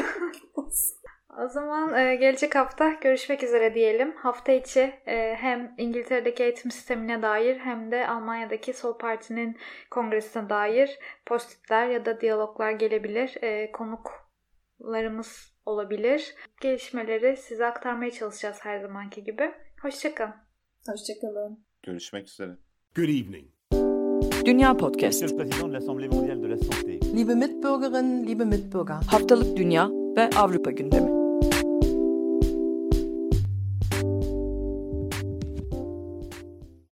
O 1.43 1.47
zaman 1.47 1.93
e, 1.93 2.15
gelecek 2.15 2.55
hafta 2.55 2.93
görüşmek 2.93 3.43
üzere 3.43 3.75
diyelim. 3.75 4.15
Hafta 4.15 4.51
içi 4.51 4.79
e, 5.07 5.35
hem 5.35 5.75
İngiltere'deki 5.77 6.43
eğitim 6.43 6.71
sistemine 6.71 7.21
dair 7.21 7.57
hem 7.57 7.91
de 7.91 8.07
Almanya'daki 8.07 8.73
Sol 8.73 8.97
Parti'nin 8.97 9.57
kongresine 9.91 10.49
dair 10.49 10.99
postitler 11.25 11.87
ya 11.87 12.05
da 12.05 12.21
diyaloglar 12.21 12.71
gelebilir. 12.71 13.37
E, 13.41 13.71
konuklarımız 13.71 15.55
olabilir. 15.65 16.35
Gelişmeleri 16.61 17.37
size 17.37 17.65
aktarmaya 17.65 18.11
çalışacağız 18.11 18.57
her 18.61 18.79
zamanki 18.79 19.23
gibi. 19.23 19.51
Hoşçakalın. 19.81 20.35
Hoşçakalın. 20.89 21.65
Görüşmek 21.83 22.27
üzere. 22.27 22.51
Good 22.95 23.09
evening. 23.09 23.54
Dünya 24.45 24.77
Podcast. 24.77 25.23
Liebe 27.15 27.35
Mitbürgerinnen, 27.35 28.27
liebe 28.27 28.45
Mitbürger. 28.45 28.95
Haftalık 29.07 29.57
Dünya 29.57 29.89
ve 30.17 30.29
Avrupa 30.37 30.71
gündemi. 30.71 31.24